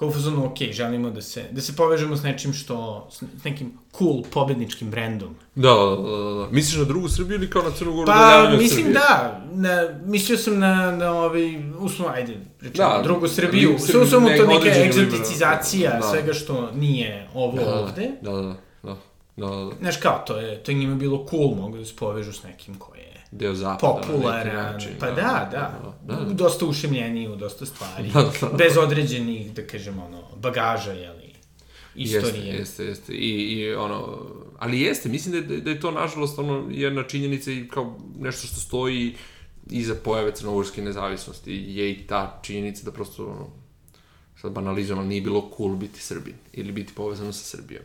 [0.00, 3.72] kao u fazonu, ok, želimo da se, da se povežemo s nečim što, s nekim
[3.98, 5.34] cool pobedničkim brendom.
[5.54, 6.48] Da, da, da, da, da.
[6.50, 8.06] Misliš na drugu Srbiju ili kao na Crnu Goru?
[8.06, 8.92] Pa, od mislim Srbije?
[8.92, 13.78] da, na, mislio sam na, na ovaj, uslovno, ajde, rečemo, Da, da, drugu Srbiju, Srbiju,
[13.78, 16.12] sve uslovno to neka egzoticizacija liberalna, da.
[16.12, 18.10] svega što nije ovo Da, da, ovde.
[18.22, 18.96] Da, da, da, da,
[19.36, 19.70] da, da.
[19.80, 22.74] Znaš kao, to je, to je njima bilo cool, mogu da se povežu s nekim
[22.74, 23.94] ko je Deo zapada.
[23.94, 26.32] na popularan, način, pa da, da, da, da.
[26.32, 28.56] dosta ušemljeniji u dosta stvari, Da, da, da.
[28.56, 31.34] bez određenih, da kažem, ono, bagaža, jeli,
[31.94, 32.44] istorije.
[32.44, 33.12] Jeste, jeste, jeste.
[33.12, 34.18] I, i ono,
[34.58, 38.46] ali jeste, mislim da je, da je to nažalost ono jedna činjenica i kao nešto
[38.46, 39.14] što stoji
[39.70, 43.46] iza pojave crnogorske nezavisnosti je i ta činjenica da prosto ono,
[44.40, 47.82] sad banalizujem, ali nije bilo cool biti Srbin ili biti povezano sa Srbijom.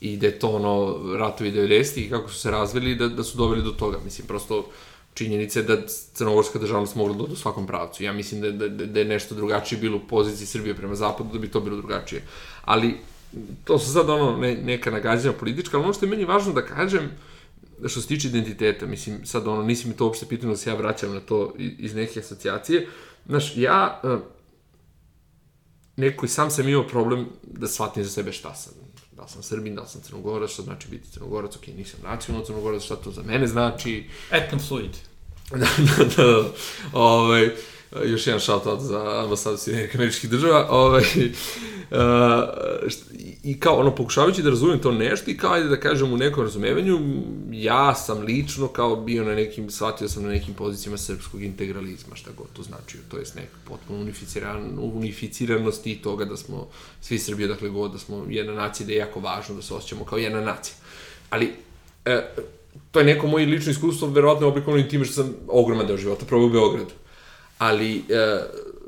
[0.00, 3.38] I da je to ono, ratovi 90-ih i kako su se razvili, da, da su
[3.38, 3.98] doveli do toga.
[4.04, 4.66] Mislim, prosto
[5.14, 5.76] činjenica je da
[6.14, 8.04] crnogorska državnost mogla da u svakom pravcu.
[8.04, 11.38] Ja mislim da, da, da je nešto drugačije bilo u poziciji Srbije prema zapadu, da
[11.38, 12.22] bi to bilo drugačije.
[12.64, 12.94] Ali,
[13.64, 16.66] to su sad ono ne, neka nagađanja politička, ali ono što je meni važno da
[16.66, 17.10] kažem,
[17.86, 20.76] što se tiče identiteta, mislim, sad ono, nisi mi to uopšte pitano da se ja
[20.76, 22.86] vraćam na to iz neke asocijacije.
[23.26, 24.20] Znaš, ja uh,
[25.96, 28.85] neko i sam sam imao problem da shvatim za sebe šta sam.
[29.16, 32.46] Da li sam Srbin, da li sam Crnogorac, šta znači biti Crnogorac, ok, nisam nacionalno
[32.46, 34.08] Crnogorac, šta to za mene znači.
[34.30, 34.96] Etnofluid.
[35.50, 35.56] da,
[35.98, 36.44] da, da, da.
[36.92, 37.50] Ovaj,
[38.04, 40.66] još jedan shout-out za ambasadu Sjedinjenih američkih država.
[40.70, 41.02] Ovaj,
[41.90, 41.98] uh,
[43.44, 46.44] i- kao, ono, pokušavajući da razumem to nešto i kao, ajde da kažem, u nekom
[46.44, 46.98] razumevanju,
[47.52, 52.30] ja sam lično kao bio na nekim, shvatio sam na nekim pozicijama srpskog integralizma, šta
[52.36, 56.66] god to znači, to jest neka potpuno unificiran, unificiranost i toga da smo
[57.00, 60.04] svi Srbije, dakle god, da smo jedna nacija, da je jako važno da se osjećamo
[60.04, 60.74] kao jedna nacija.
[61.30, 61.52] Ali,
[62.04, 62.22] e,
[62.90, 65.96] to je neko moje lično iskustvo, verovatno je oblikovano i time što sam ogroman deo
[65.96, 66.90] života probao u Beogradu.
[67.58, 68.42] Ali, e,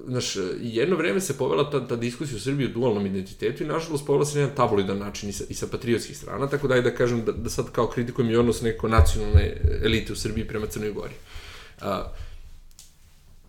[0.06, 4.06] znaš, jedno vreme se povela ta, ta diskusija u Srbiji o dualnom identitetu i nažalost
[4.06, 6.82] povela se na jedan tabloidan način i sa, i sa patriotskih strana, tako da je
[6.82, 10.66] da kažem da, da sad kao kritikujem i odnos neko nacionalne elite u Srbiji prema
[10.66, 11.14] Crnoj Gori.
[11.80, 12.12] A,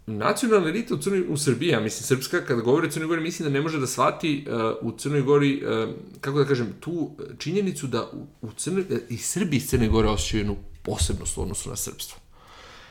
[0.09, 3.49] nacionalna elita u, Crnoj, u Srbiji, ja mislim srpska, kada govori o Crnoj Gori, mislim
[3.49, 5.89] da ne može da shvati uh, u Crnoj Gori, uh,
[6.21, 10.07] kako da kažem, tu činjenicu da u, u Crnoj, uh, i Srbi iz Crne Gore
[10.07, 12.17] osjećaju jednu posebnost u odnosu na srpstvo.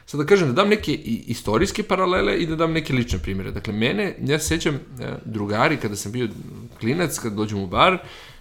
[0.09, 0.93] Sad da kažem, da dam neke
[1.27, 3.51] istorijske paralele i da dam neke lične primere.
[3.53, 6.29] Dakle, mene, ja se sećam uh, drugari kada sam bio
[6.81, 7.99] klinac, kada dođem u bar,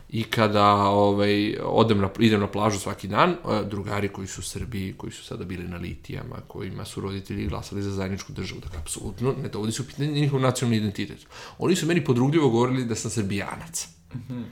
[0.09, 3.36] i kada ovaj, odem na, idem na plažu svaki dan,
[3.70, 7.84] drugari koji su u Srbiji, koji su sada bili na litijama, kojima su roditelji glasali
[7.84, 11.28] za zajedničku državu, dakle, apsolutno ne dovodi se u pitanje njihov nacionalni identitet.
[11.57, 13.88] Oni su meni podrugljivo govorili da sam srbijanac.
[14.13, 14.43] Mm.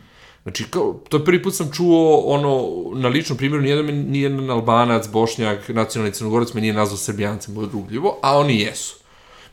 [0.46, 2.70] Znači, kao, to je prvi put sam čuo, ono,
[3.00, 8.38] na ličnom primjeru, nijedan, nijedan albanac, bošnjak, nacionalni crnogorac me nije nazvao srbijancem podrugljivo, a
[8.38, 8.96] oni jesu.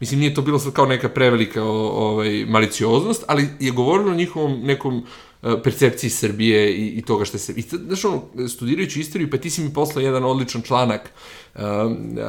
[0.01, 4.61] Mislim, nije to bilo sad kao neka prevelika ovaj, malicioznost, ali je govorilo o njihovom
[4.62, 5.05] nekom
[5.43, 7.53] E, percepciji Srbije i, i toga što se...
[7.53, 11.11] I, znaš, ono, studirajući istoriju, pa ti si mi poslao jedan odličan članak
[11.55, 11.61] uh,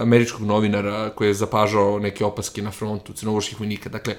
[0.01, 3.89] američkog novinara koji je zapažao neke opaske na frontu crnogorskih vojnika.
[3.89, 4.15] Dakle,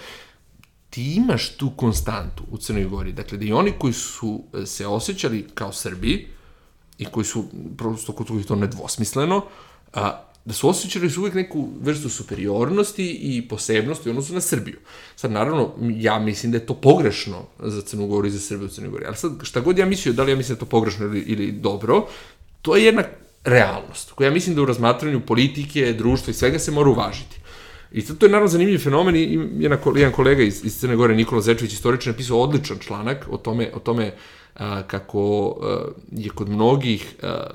[0.94, 3.12] ti imaš tu konstantu u Crnoj Gori.
[3.12, 6.28] Dakle, da i oni koji su e, se osjećali kao Srbi
[6.98, 7.44] i koji su
[7.78, 9.44] prosto kod kojih to nedvosmisleno,
[9.92, 14.78] a, da su osjećali su uvijek neku vrstu superiornosti i posebnosti u odnosu na Srbiju.
[15.16, 18.70] Sad, naravno, ja mislim da je to pogrešno za Crnu Goru i za Srbiju u
[18.70, 20.70] Crnoj Gori, ali sad, šta god ja mislio, da li ja mislim da je to
[20.70, 22.06] pogrešno ili, ili dobro,
[22.62, 23.02] to je jedna
[23.44, 27.43] realnost, koja ja mislim da u razmatranju politike, društva i svega se mora uvažiti.
[27.94, 29.22] I sad to je naravno zanimljiv fenomen i
[29.58, 33.70] jedan, jedan kolega iz, iz Crne Gore, Nikola Zečević, istoričan, napisao odličan članak o tome,
[33.74, 34.14] o tome
[34.54, 37.46] a, kako a, je kod mnogih a,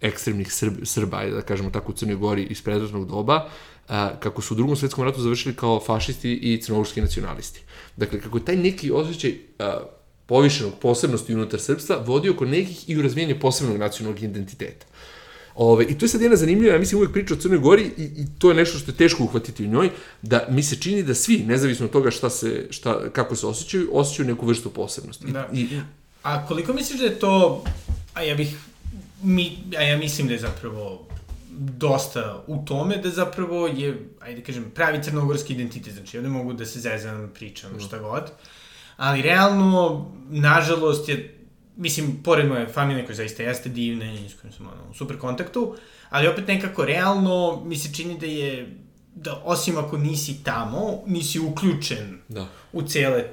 [0.00, 3.48] ekstremnih Srb, Srba, da kažemo tako, u Crnoj Gori iz predratnog doba,
[3.88, 7.62] a, kako su u drugom svetskom ratu završili kao fašisti i crnogorski nacionalisti.
[7.96, 9.80] Dakle, kako je taj neki osjećaj a,
[10.26, 14.86] povišenog posebnosti unutar srpstva vodio kod nekih i u razvijenje posebnog nacionalnog identiteta.
[15.54, 18.02] Ove, I to je sad jedna zanimljiva, ja mislim, uvek priča o Crnoj Gori i,
[18.02, 19.90] i to je nešto što je teško uhvatiti u njoj,
[20.22, 23.88] da mi se čini da svi, nezavisno od toga šta se, šta, kako se osjećaju,
[23.92, 25.32] osjećaju neku vrstu posebnosti.
[25.32, 25.48] Da.
[25.52, 25.80] I,
[26.22, 27.64] a koliko misliš da je to,
[28.14, 28.56] a ja bih
[29.22, 31.06] mi, a ja mislim da je zapravo
[31.58, 36.52] dosta u tome da zapravo je, ajde da kažem, pravi crnogorski identitet, znači ovde mogu
[36.52, 37.80] da se zezam, pričam, mm.
[37.80, 38.30] šta god,
[38.96, 41.41] ali realno, nažalost, je,
[41.82, 45.18] mislim, pored moje familije koja zaista jeste divna i s kojim sam ono, u super
[45.18, 45.76] kontaktu,
[46.10, 48.76] ali opet nekako realno mi se čini da je,
[49.14, 52.46] da osim ako nisi tamo, nisi uključen da.
[52.72, 53.24] u cele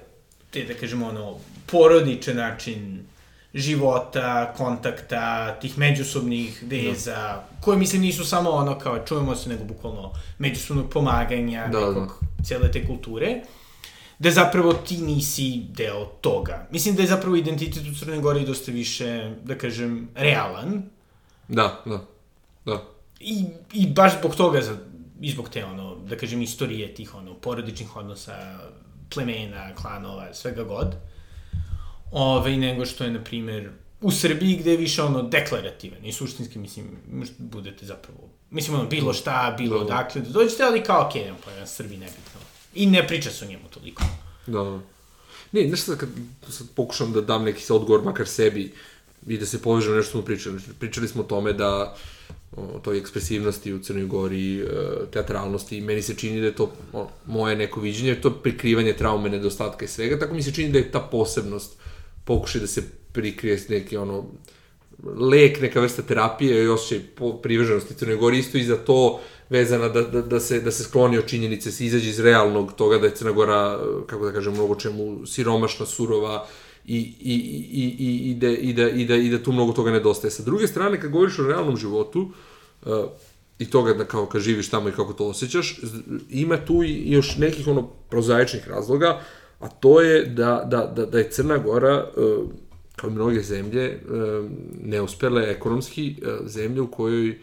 [0.52, 1.36] te, da kažemo, ono,
[1.72, 3.06] porodičan način
[3.54, 7.48] života, kontakta, tih međusobnih veza, da.
[7.62, 12.44] koje mislim nisu samo ono kao čujemo se, nego bukvalno međusobnog pomaganja, da, nekog, da.
[12.44, 13.42] cijele te kulture,
[14.20, 16.68] da zapravo ti nisi deo toga.
[16.72, 20.84] Mislim da je zapravo identitet u Crnoj Gori dosta više, da kažem, realan.
[21.48, 22.06] Da, da,
[22.66, 22.84] da.
[23.20, 24.78] I, i baš zbog toga, za,
[25.22, 28.60] i zbog te, ono, da kažem, istorije tih, ono, porodičnih odnosa,
[29.14, 30.96] plemena, klanova, svega god.
[32.12, 33.70] Ovaj, nego što je, na primer,
[34.02, 38.90] u Srbiji gde je više ono deklarativan i suštinski, mislim, možda budete zapravo, mislim, ono,
[38.90, 39.84] bilo šta, bilo da.
[39.86, 42.49] odakle, da dođete, ali kao, okej, okay, ja Srbiji nebitno.
[42.80, 44.04] I ne priča se o njemu toliko.
[44.48, 44.80] Da.
[45.52, 46.10] Ne, znaš sad, kad
[46.50, 48.72] sad pokušam da dam neki odgovor, makar sebi,
[49.28, 50.60] i da se povežem nešto smo pričali.
[50.80, 51.96] Pričali smo o tome da
[52.58, 54.66] o toj ekspresivnosti u Crnoj Gori, e,
[55.12, 59.30] teatralnosti i meni se čini da je to o, moje neko viđenje, to prikrivanje traume,
[59.30, 61.78] nedostatka i svega, tako mi se čini da je ta posebnost
[62.26, 64.26] pokušaj da se prikrije neki ono
[65.04, 67.06] lek, neka vrsta terapije i osjećaj
[67.42, 69.20] privrženosti Crnoj Gori, isto i za to
[69.50, 72.98] vezana da, da, da, se, da se skloni od činjenice, se izađe iz realnog toga
[72.98, 76.48] da je Crna Gora, kako da kažem, mnogo čemu siromašna, surova
[76.86, 77.34] i, i,
[77.72, 80.32] i, i, i, da, i, da, i, da, i da tu mnogo toga nedostaje.
[80.32, 82.32] Sa druge strane, kad govoriš o realnom životu,
[82.86, 82.92] uh,
[83.60, 85.80] i toga da kao kad živiš tamo i kako to osjećaš,
[86.30, 89.24] ima tu i još nekih ono prozaičnih razloga, uh,
[89.60, 92.22] a to je da, da, da, da je Crna Gora, e,
[93.02, 94.00] kao i mnoge zemlje, e,
[94.84, 97.40] neuspele ekonomski e, zemlje u kojoj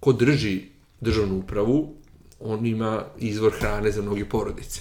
[0.00, 0.60] ko drži
[1.00, 1.94] državnu upravu,
[2.40, 4.80] on ima izvor hrane za mnoge porodice.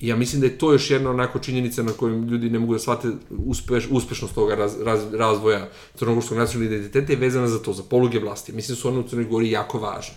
[0.00, 2.72] I ja mislim da je to još jedna onako činjenica na kojoj ljudi ne mogu
[2.72, 7.72] da shvate uspeš, uspešnost toga raz, raz, razvoja crnogorskog nacionalnog identiteta je vezana za to,
[7.72, 8.52] za poluge vlasti.
[8.52, 10.14] Mislim da su one u Crnoj Gori jako važne.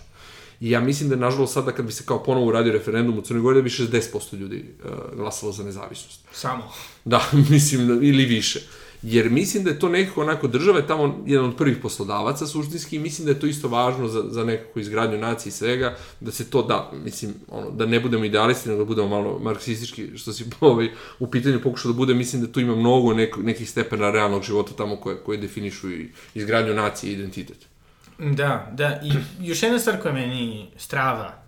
[0.64, 3.42] I ja mislim da, nažalost, sada kad bi se kao ponovo uradio referendum u Crnoj
[3.42, 6.20] Gori, da bi 60% ljudi uh, glasalo za nezavisnost.
[6.32, 6.62] Samo?
[7.04, 8.60] Da, mislim, ili više.
[9.02, 12.96] Jer mislim da je to nekako onako, država je tamo jedan od prvih poslodavaca suštinski
[12.96, 16.32] i mislim da je to isto važno za, za nekakvu izgradnju nacije i svega, da
[16.32, 20.32] se to da, mislim, ono, da ne budemo idealisti, nego da budemo malo marksistički, što
[20.32, 20.88] si ovaj,
[21.18, 24.72] u pitanju pokušao da bude, mislim da tu ima mnogo nek, nekih stepena realnog života
[24.76, 27.73] tamo koje, koje definišu i izgradnju nacije i identitet.
[28.18, 29.12] Da, da, i
[29.46, 31.44] još jedna stvar koja meni strava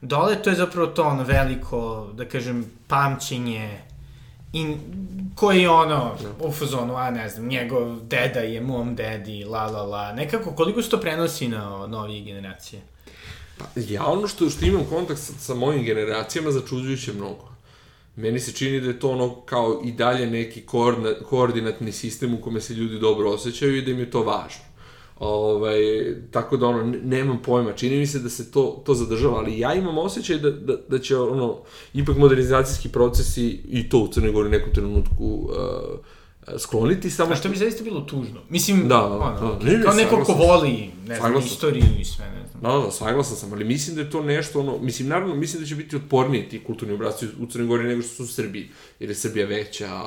[0.00, 3.78] dole, to je zapravo to ono veliko, da kažem, pamćenje
[4.52, 4.76] i
[5.34, 9.82] koji je ono u fazonu, a ne znam, njegov deda je mom dedi, la la
[9.82, 12.82] la, nekako koliko se to prenosi na novije generacije?
[13.58, 17.52] Pa, ja ono što, što imam kontakt sa, sa mojim generacijama začuđujuće mnogo.
[18.16, 20.62] Meni se čini da je to ono kao i dalje neki
[21.28, 24.71] koordinatni sistem u kome se ljudi dobro osjećaju i da im je to važno.
[25.24, 25.78] Ovaj,
[26.30, 29.74] tako da ono, nemam pojma, čini mi se da se to, to zadržava, ali ja
[29.74, 31.58] imam osjećaj da, da, da će ono,
[31.94, 35.98] ipak modernizacijski procesi i to u Crnoj Gori nekom trenutku uh,
[36.58, 37.32] skloniti samo što...
[37.32, 38.40] A što bi zaista bilo tužno.
[38.48, 42.48] Mislim, da, ono, da, ne, kao neko ko voli, ne znam, istoriju i sve, ne
[42.50, 42.62] znam.
[42.62, 45.68] Da, da, saglasan sam, ali mislim da je to nešto, ono, mislim, naravno, mislim da
[45.68, 48.68] će biti otporniji ti kulturni obrazci u Crnoj Gori nego što su u Srbiji,
[49.00, 50.00] jer je Srbija veća,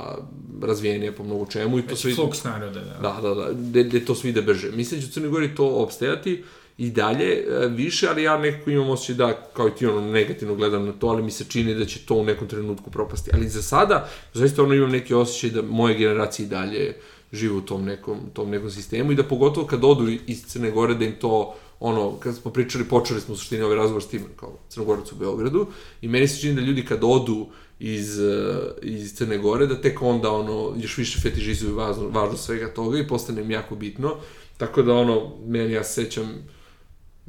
[0.62, 2.10] razvijenija po mnogo čemu i to sve...
[2.10, 3.10] Već flux naroda, da.
[3.10, 4.72] Da, da, da, gde, gde to svi ide brže.
[4.72, 6.44] Mislim da će u Crnoj Gori to obstajati,
[6.78, 10.56] i dalje e, više, ali ja nekako imam osjećaj da, kao i ti ono, negativno
[10.56, 13.32] gledam na to, ali mi se čini da će to u nekom trenutku propasti.
[13.34, 16.96] Ali za sada, zaista ono imam neki osjećaj da moje generacije i dalje
[17.32, 20.94] žive u tom nekom, tom nekom sistemu i da pogotovo kad odu iz Crne Gore
[20.94, 24.22] da im to ono, kad smo pričali, počeli smo u suštini ovaj razgovor s tim,
[24.36, 25.68] kao Crnogorac u Beogradu,
[26.02, 27.48] i meni se čini da ljudi kad odu
[27.80, 32.74] iz, e, iz Crne Gore, da tek onda, ono, još više fetižizuju važno, važno svega
[32.74, 34.16] toga i postane im jako bitno.
[34.58, 36.48] Tako da, ono, meni ja sećam,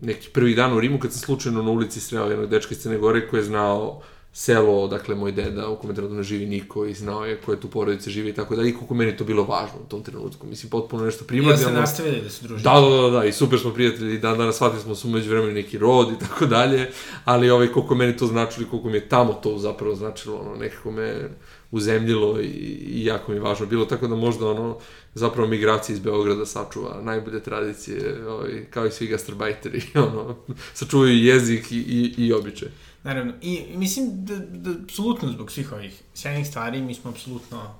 [0.03, 2.99] neki prvi dan u Rimu kad sam slučajno na ulici sreo jednog dečka iz Crne
[2.99, 4.03] Gore koji je znao
[4.39, 8.11] selo, dakle, moj deda, u kome trenutno živi niko i znao je koje tu porodice
[8.11, 10.47] živi i tako dalje, i koliko meni to bilo važno u tom trenutku.
[10.47, 11.55] Mislim, potpuno nešto primarno.
[11.55, 12.69] I da ste nastavili da se družite.
[12.69, 15.31] Da, da, da, da, i super smo prijatelji, i dan danas shvatili smo su među
[15.31, 16.91] vremenu neki rod i tako dalje,
[17.25, 20.57] ali ovaj, koliko meni to značilo i koliko mi je tamo to zapravo značilo, ono,
[20.57, 21.31] nekako me
[21.71, 22.47] uzemljilo i,
[22.87, 24.79] i jako mi važno bilo, tako da možda ono,
[25.15, 30.37] zapravo migracija iz Beograda sačuva najbolje tradicije, ovaj, kao i svi gastarbajteri, ono,
[30.75, 32.69] sačuvaju jezik i, i, i običaj.
[33.03, 37.75] Naravno, i mislim da, da apsolutno zbog svih ovih sjajnih stvari mi smo apsolutno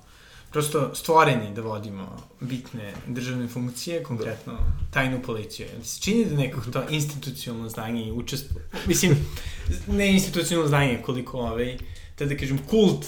[0.51, 4.91] prosto stvoreni da vodimo bitne državne funkcije, konkretno da.
[4.91, 5.67] tajnu policiju.
[5.77, 9.15] Da se čini da nekako to institucionalno znanje i učestvo, mislim,
[9.87, 11.77] ne institucionalno znanje, koliko ovaj,
[12.19, 13.05] da da kažem, kult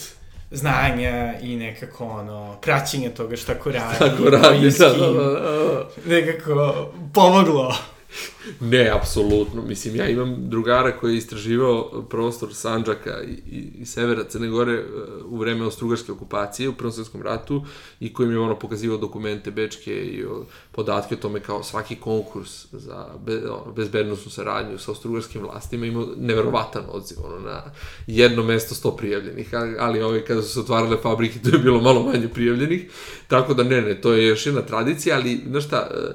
[0.51, 5.89] znanja i nekako ono, praćenja toga šta ko radi, Tako radi, da, da, da, da.
[6.05, 7.75] nekako pomoglo
[8.71, 9.61] ne, apsolutno.
[9.61, 14.79] Mislim, ja imam drugara koji je istraživao prostor Sanđaka i, i, i severa Crne Gore
[14.79, 17.63] uh, u vreme Austrugarske okupacije u Prvom svetskom ratu
[17.99, 21.95] i koji mi je ono pokazivao dokumente bečke i o, podatke o tome kao svaki
[21.95, 27.63] konkurs za be, ono, bezbednostnu saradnju sa austrugarskim vlastima imao neverovatan odziv, ono, na
[28.07, 31.81] jedno mesto 100 prijavljenih, ali, ali ovaj, kada su se otvarale fabrike, to je bilo
[31.81, 32.91] malo manje prijavljenih,
[33.27, 36.13] tako da ne, ne, to je još jedna tradicija, ali, znaš šta, uh,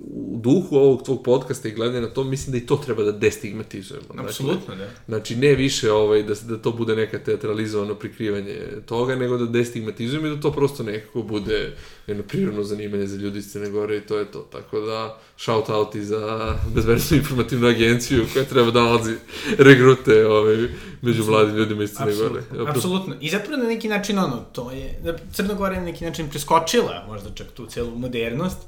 [0.00, 3.12] u duhu ovog tvog podcasta i gledanja na to, mislim da i to treba da
[3.12, 4.06] destigmatizujemo.
[4.12, 4.88] Znači, Apsolutno, da.
[5.08, 10.26] Znači, ne više ovaj, da, da to bude neka teatralizovano prikrivanje toga, nego da destigmatizujemo
[10.26, 11.72] i da to prosto nekako bude
[12.06, 14.48] jedno prirodno zanimanje za ljudi iz Crne Gore i to je to.
[14.52, 19.14] Tako da, shout out i za bezbednostnu informativnu agenciju koja treba da nalazi
[19.58, 20.56] regrute ovaj,
[21.02, 22.42] među mladim ljudima iz Crne Gore.
[22.68, 23.14] Apsolutno.
[23.20, 25.00] I zapravo na neki način ono, to je,
[25.32, 28.58] Crna Gora je na neki način preskočila možda čak tu celu modernost,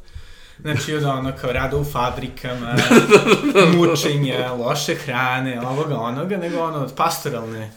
[0.61, 2.77] Znači, od ono, kao rada u fabrikama,
[3.77, 7.71] mučenja, loše hrane, ovoga, onoga, nego ono, od pastoralne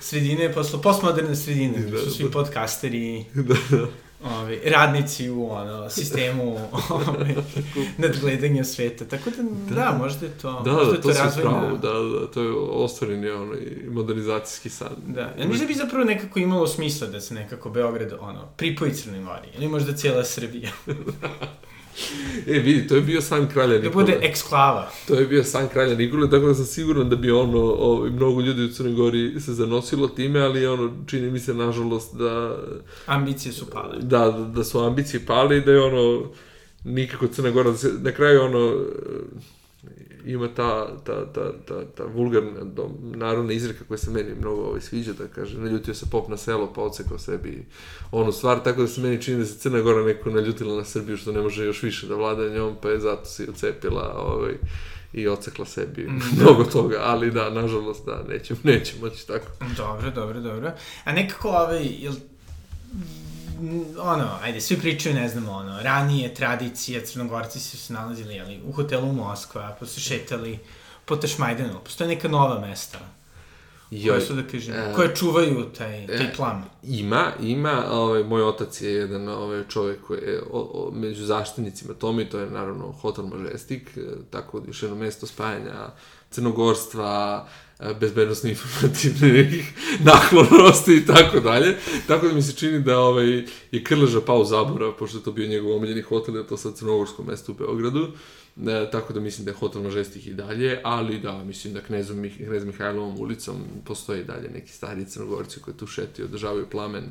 [0.00, 2.30] sredine, posle postmoderne sredine, da, su svi da.
[2.30, 3.86] podcasteri, da, da.
[4.24, 6.58] Ovi, radnici u ono, sistemu
[7.98, 9.04] nadgledanja sveta.
[9.04, 11.50] Tako da, da, da možda je to, da, možda da, to, to razvojna...
[11.50, 14.92] Pravo, da, da, to je ostvareni ono, i modernizacijski sad.
[15.06, 18.94] Da, ja mislim da bi zapravo nekako imalo smisla da se nekako Beograd ono, pripoji
[18.94, 20.70] Crnoj Gori, ili možda cijela Srbija.
[22.46, 24.04] E, vidi, to je bio san kralja Nikole.
[24.04, 24.90] Da bude eksklava.
[25.08, 28.40] To je bio san kralja Nikole, tako da sam siguran da bi ono, ovaj, mnogo
[28.40, 32.56] ljudi u Crnoj Gori se zanosilo time, ali ono, čini mi se, nažalost, da...
[33.06, 33.98] Ambicije su pale.
[34.00, 36.30] Da, da, da su ambicije pale i da je ono,
[36.84, 38.84] nikako Crna Gora, da se, na kraju ono,
[40.24, 42.60] ima ta, ta, ta, ta, ta vulgarna
[43.00, 46.72] narodna izreka koja se meni mnogo ovaj, sviđa, da kaže, naljutio se pop na selo,
[46.74, 47.66] pa ocekao sebi
[48.12, 51.16] onu stvar, tako da se meni čini da se Crna Gora neko naljutila na Srbiju,
[51.16, 54.54] što ne može još više da vlada njom, pa je zato se ocepila ovaj,
[55.12, 59.46] i ocekla sebi mm, mnogo toga, ali da, nažalost, da, nećemo, nećemo moći tako.
[59.76, 60.72] Dobro, dobro, dobro.
[61.04, 62.12] A nekako, ovaj, jel
[63.98, 68.72] ono, ajde, svi pričaju, ne znam, ono, ranije tradicije, crnogorci su se nalazili, jeli, u
[68.72, 70.58] hotelu Moskva, pa su šetali
[71.04, 72.98] po Tašmajdanu, postoje neka nova mesta,
[73.90, 76.64] koje su, da kažem, e, koje čuvaju taj, taj plam.
[76.82, 81.94] Ima, ima, ovaj, moj otac je jedan ovaj, čovjek koji je o, o, među zaštitnicima
[81.94, 84.00] tome i to je naravno Hotel Majestic, e,
[84.30, 85.90] tako još jedno mesto spajanja
[86.30, 89.72] crnogorstva, e, bezbednostno informativnih
[90.12, 91.76] naklonosti i tako dalje.
[92.06, 95.32] Tako da mi se čini da ovaj, je Krleža pao u zaborav, pošto je to
[95.32, 98.08] bio njegov omiljeni hotel, je to sad crnogorsko mesto u Beogradu.
[98.66, 102.18] E, tako da mislim da je Hotel Majestic i dalje, ali da, mislim da Knezom,
[102.20, 107.04] Mih Knez Mihajlovom ulicom postoje i dalje neki stari crnogorci koji tu šeti, održavaju plamen.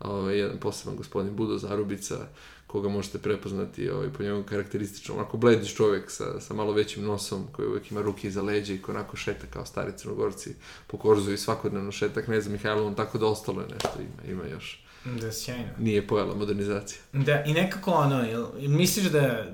[0.00, 2.28] Ovaj, jedan poseban gospodin Budo Zarubica,
[2.76, 7.46] koga možete prepoznati ovaj, po njegovom karakterističnom, onako blediš čovjek sa, sa malo većim nosom,
[7.52, 10.54] koji uvek ima ruke iza leđa i koji onako šeta kao stari crnogorci
[10.86, 14.84] po korzu i svakodnevno šeta Kneza Mihajlovom, tako da ostalo je nešto, ima, ima još.
[15.04, 15.68] Da, sjajno.
[15.78, 17.00] Nije pojela modernizacija.
[17.12, 19.46] Da, i nekako ono, jel, jel misliš da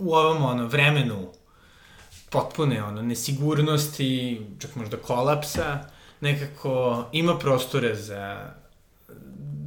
[0.00, 1.32] u ovom ono, vremenu
[2.30, 5.84] potpune ono, nesigurnosti, čak možda kolapsa,
[6.20, 8.52] nekako ima prostore za,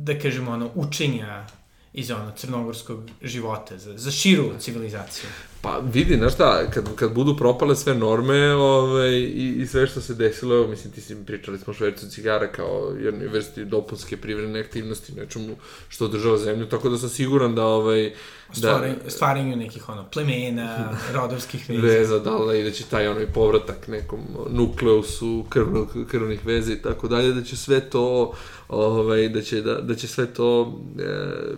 [0.03, 1.45] da kažemo, ono, učenja
[1.93, 5.29] iz ono crnogorskog života, za, za širu civilizaciju.
[5.61, 10.01] Pa vidi, znaš šta, kad, kad budu propale sve norme ovaj, i, i sve što
[10.01, 14.59] se desilo, mislim, ti si pričali smo o švercu cigara kao jednoj vrsti dopunske privredne
[14.59, 15.55] aktivnosti, nečemu
[15.89, 18.11] što održava zemlju, tako da sam siguran da ovaj,
[18.53, 21.81] Stvaranje, da, stvaranju nekih ono plemena, rodovskih veza.
[21.81, 26.81] Veza, da, da, i da će taj onaj povratak nekom nukleusu krvnog, krvnih veza i
[26.81, 28.33] tako dalje, da će sve to
[28.67, 31.03] ovaj, da će, da, da će sve to e,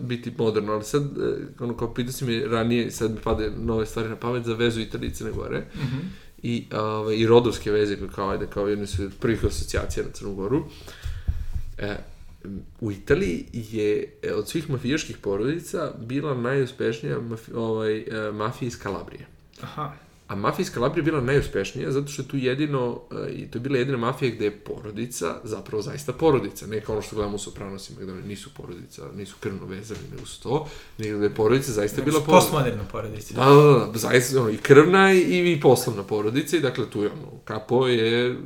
[0.00, 3.86] biti moderno, ali sad, e, ono, kao pitao si mi ranije, sad mi pade nove
[3.94, 6.02] stvari na pamet za vezu Italije i Crne Gore, mm -hmm.
[6.42, 10.64] i, ovaj, i rodovske veze, kao, ajde, kao jedne su prvih asocijacija na Crnu Goru,
[11.78, 11.96] e,
[12.80, 18.78] u Italiji je e, od svih mafijaških porodica bila najuspešnija mafi, ovaj, e, mafija iz
[18.78, 19.26] Kalabrije.
[19.60, 19.92] Aha.
[20.28, 23.58] A mafija iz Kalabrije je bila najuspešnija zato što je tu jedino, e, i to
[23.58, 26.66] je bila jedina mafija gde je porodica zapravo zaista porodica.
[26.66, 30.42] Ne kao ono što gledamo u Sopranosima gde nisu porodica, nisu krvno vezani, nego su
[30.42, 30.68] to,
[30.98, 32.40] nego gde je porodica zaista bila porodica.
[32.40, 33.34] Postmoderna porodica.
[33.34, 37.02] Da, da, da, da, zaista ono, i krvna i, i poslovna porodica i dakle tu
[37.02, 38.38] je ono, kapo je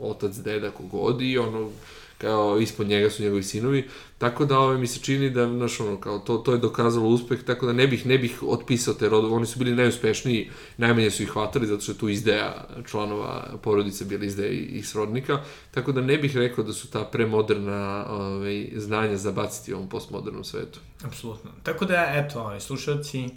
[0.00, 1.70] otac, deda, kogod i ono,
[2.18, 3.88] kao ispod njega su njegovi sinovi,
[4.18, 7.42] tako da ove, mi se čini da, znaš, ono, kao, to, to je dokazalo uspeh,
[7.42, 11.22] tako da ne bih, ne bih otpisao te rodove, oni su bili najuspešniji, najmanje su
[11.22, 15.40] ih hvatali, zato što je tu izdeja članova porodice bila izdeja i srodnika,
[15.70, 20.44] tako da ne bih rekao da su ta premoderna ove, znanja zabaciti u ovom postmodernom
[20.44, 20.80] svetu.
[21.04, 21.50] Apsolutno.
[21.62, 23.28] Tako da, eto, ovaj, slušalci,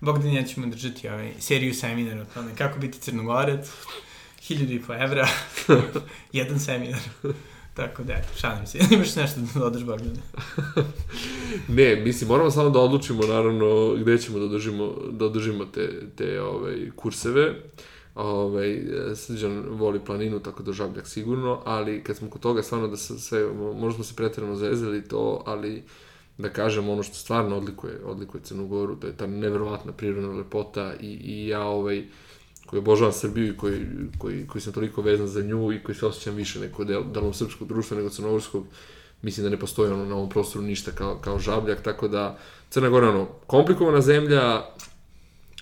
[0.00, 3.70] Bogdan ja ćemo držati ovaj, seriju seminara o tome kako biti crnogorec,
[4.42, 5.28] hiljadu i po evra,
[6.32, 7.00] jedan seminar.
[7.76, 8.78] Tako da, šalim se.
[8.94, 10.20] Imaš nešto da dodaš, Bogdane?
[11.78, 16.40] ne, mislim, moramo samo da odlučimo, naravno, gde ćemo da održimo, da održimo te, te
[16.40, 17.54] ovaj, kurseve.
[18.14, 18.82] Ovaj,
[19.14, 23.18] Srđan voli planinu, tako da žabljak sigurno, ali kad smo kod toga, stvarno da se
[23.18, 25.82] sve, možda smo se pretredno zezeli to, ali
[26.38, 30.94] da kažem ono što stvarno odlikuje, odlikuje Crnu Goru, da je ta neverovatna prirodna lepota
[31.00, 32.04] i, i ja ovaj,
[32.66, 33.80] koji obožavam Srbiju i koji,
[34.18, 37.34] koji, koji sam toliko vezan za nju i koji se osjećam više neko del, delom
[37.34, 38.66] srpskog društva nego crnogorskog,
[39.22, 42.38] mislim da ne postoji ono na ovom prostoru ništa kao, kao žabljak, tako da
[42.70, 44.62] Crna Gora ono, komplikovana zemlja,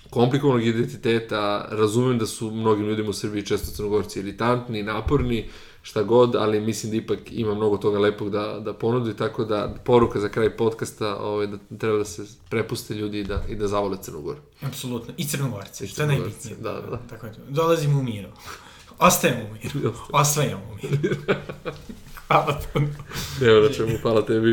[0.09, 5.49] komplikovanog identiteta, razumem da su mnogim ljudima u Srbiji često crnogorci iritantni, naporni,
[5.85, 9.75] šta god, ali mislim da ipak ima mnogo toga lepog da, da ponudi, tako da
[9.83, 13.67] poruka za kraj podcasta ovaj, da treba da se prepuste ljudi i da, i da
[13.67, 14.39] zavole Crnogoru.
[14.61, 16.57] Apsolutno, i Crnogorci, što je najbitnije.
[16.57, 16.99] Da, da.
[17.09, 18.29] Tako dolazimo u miru.
[18.99, 19.93] Ostajemo u miru.
[20.21, 21.15] Osvajamo u miru.
[22.27, 22.87] Hvala puno.
[23.41, 24.39] Evo na čemu, hvala tebi.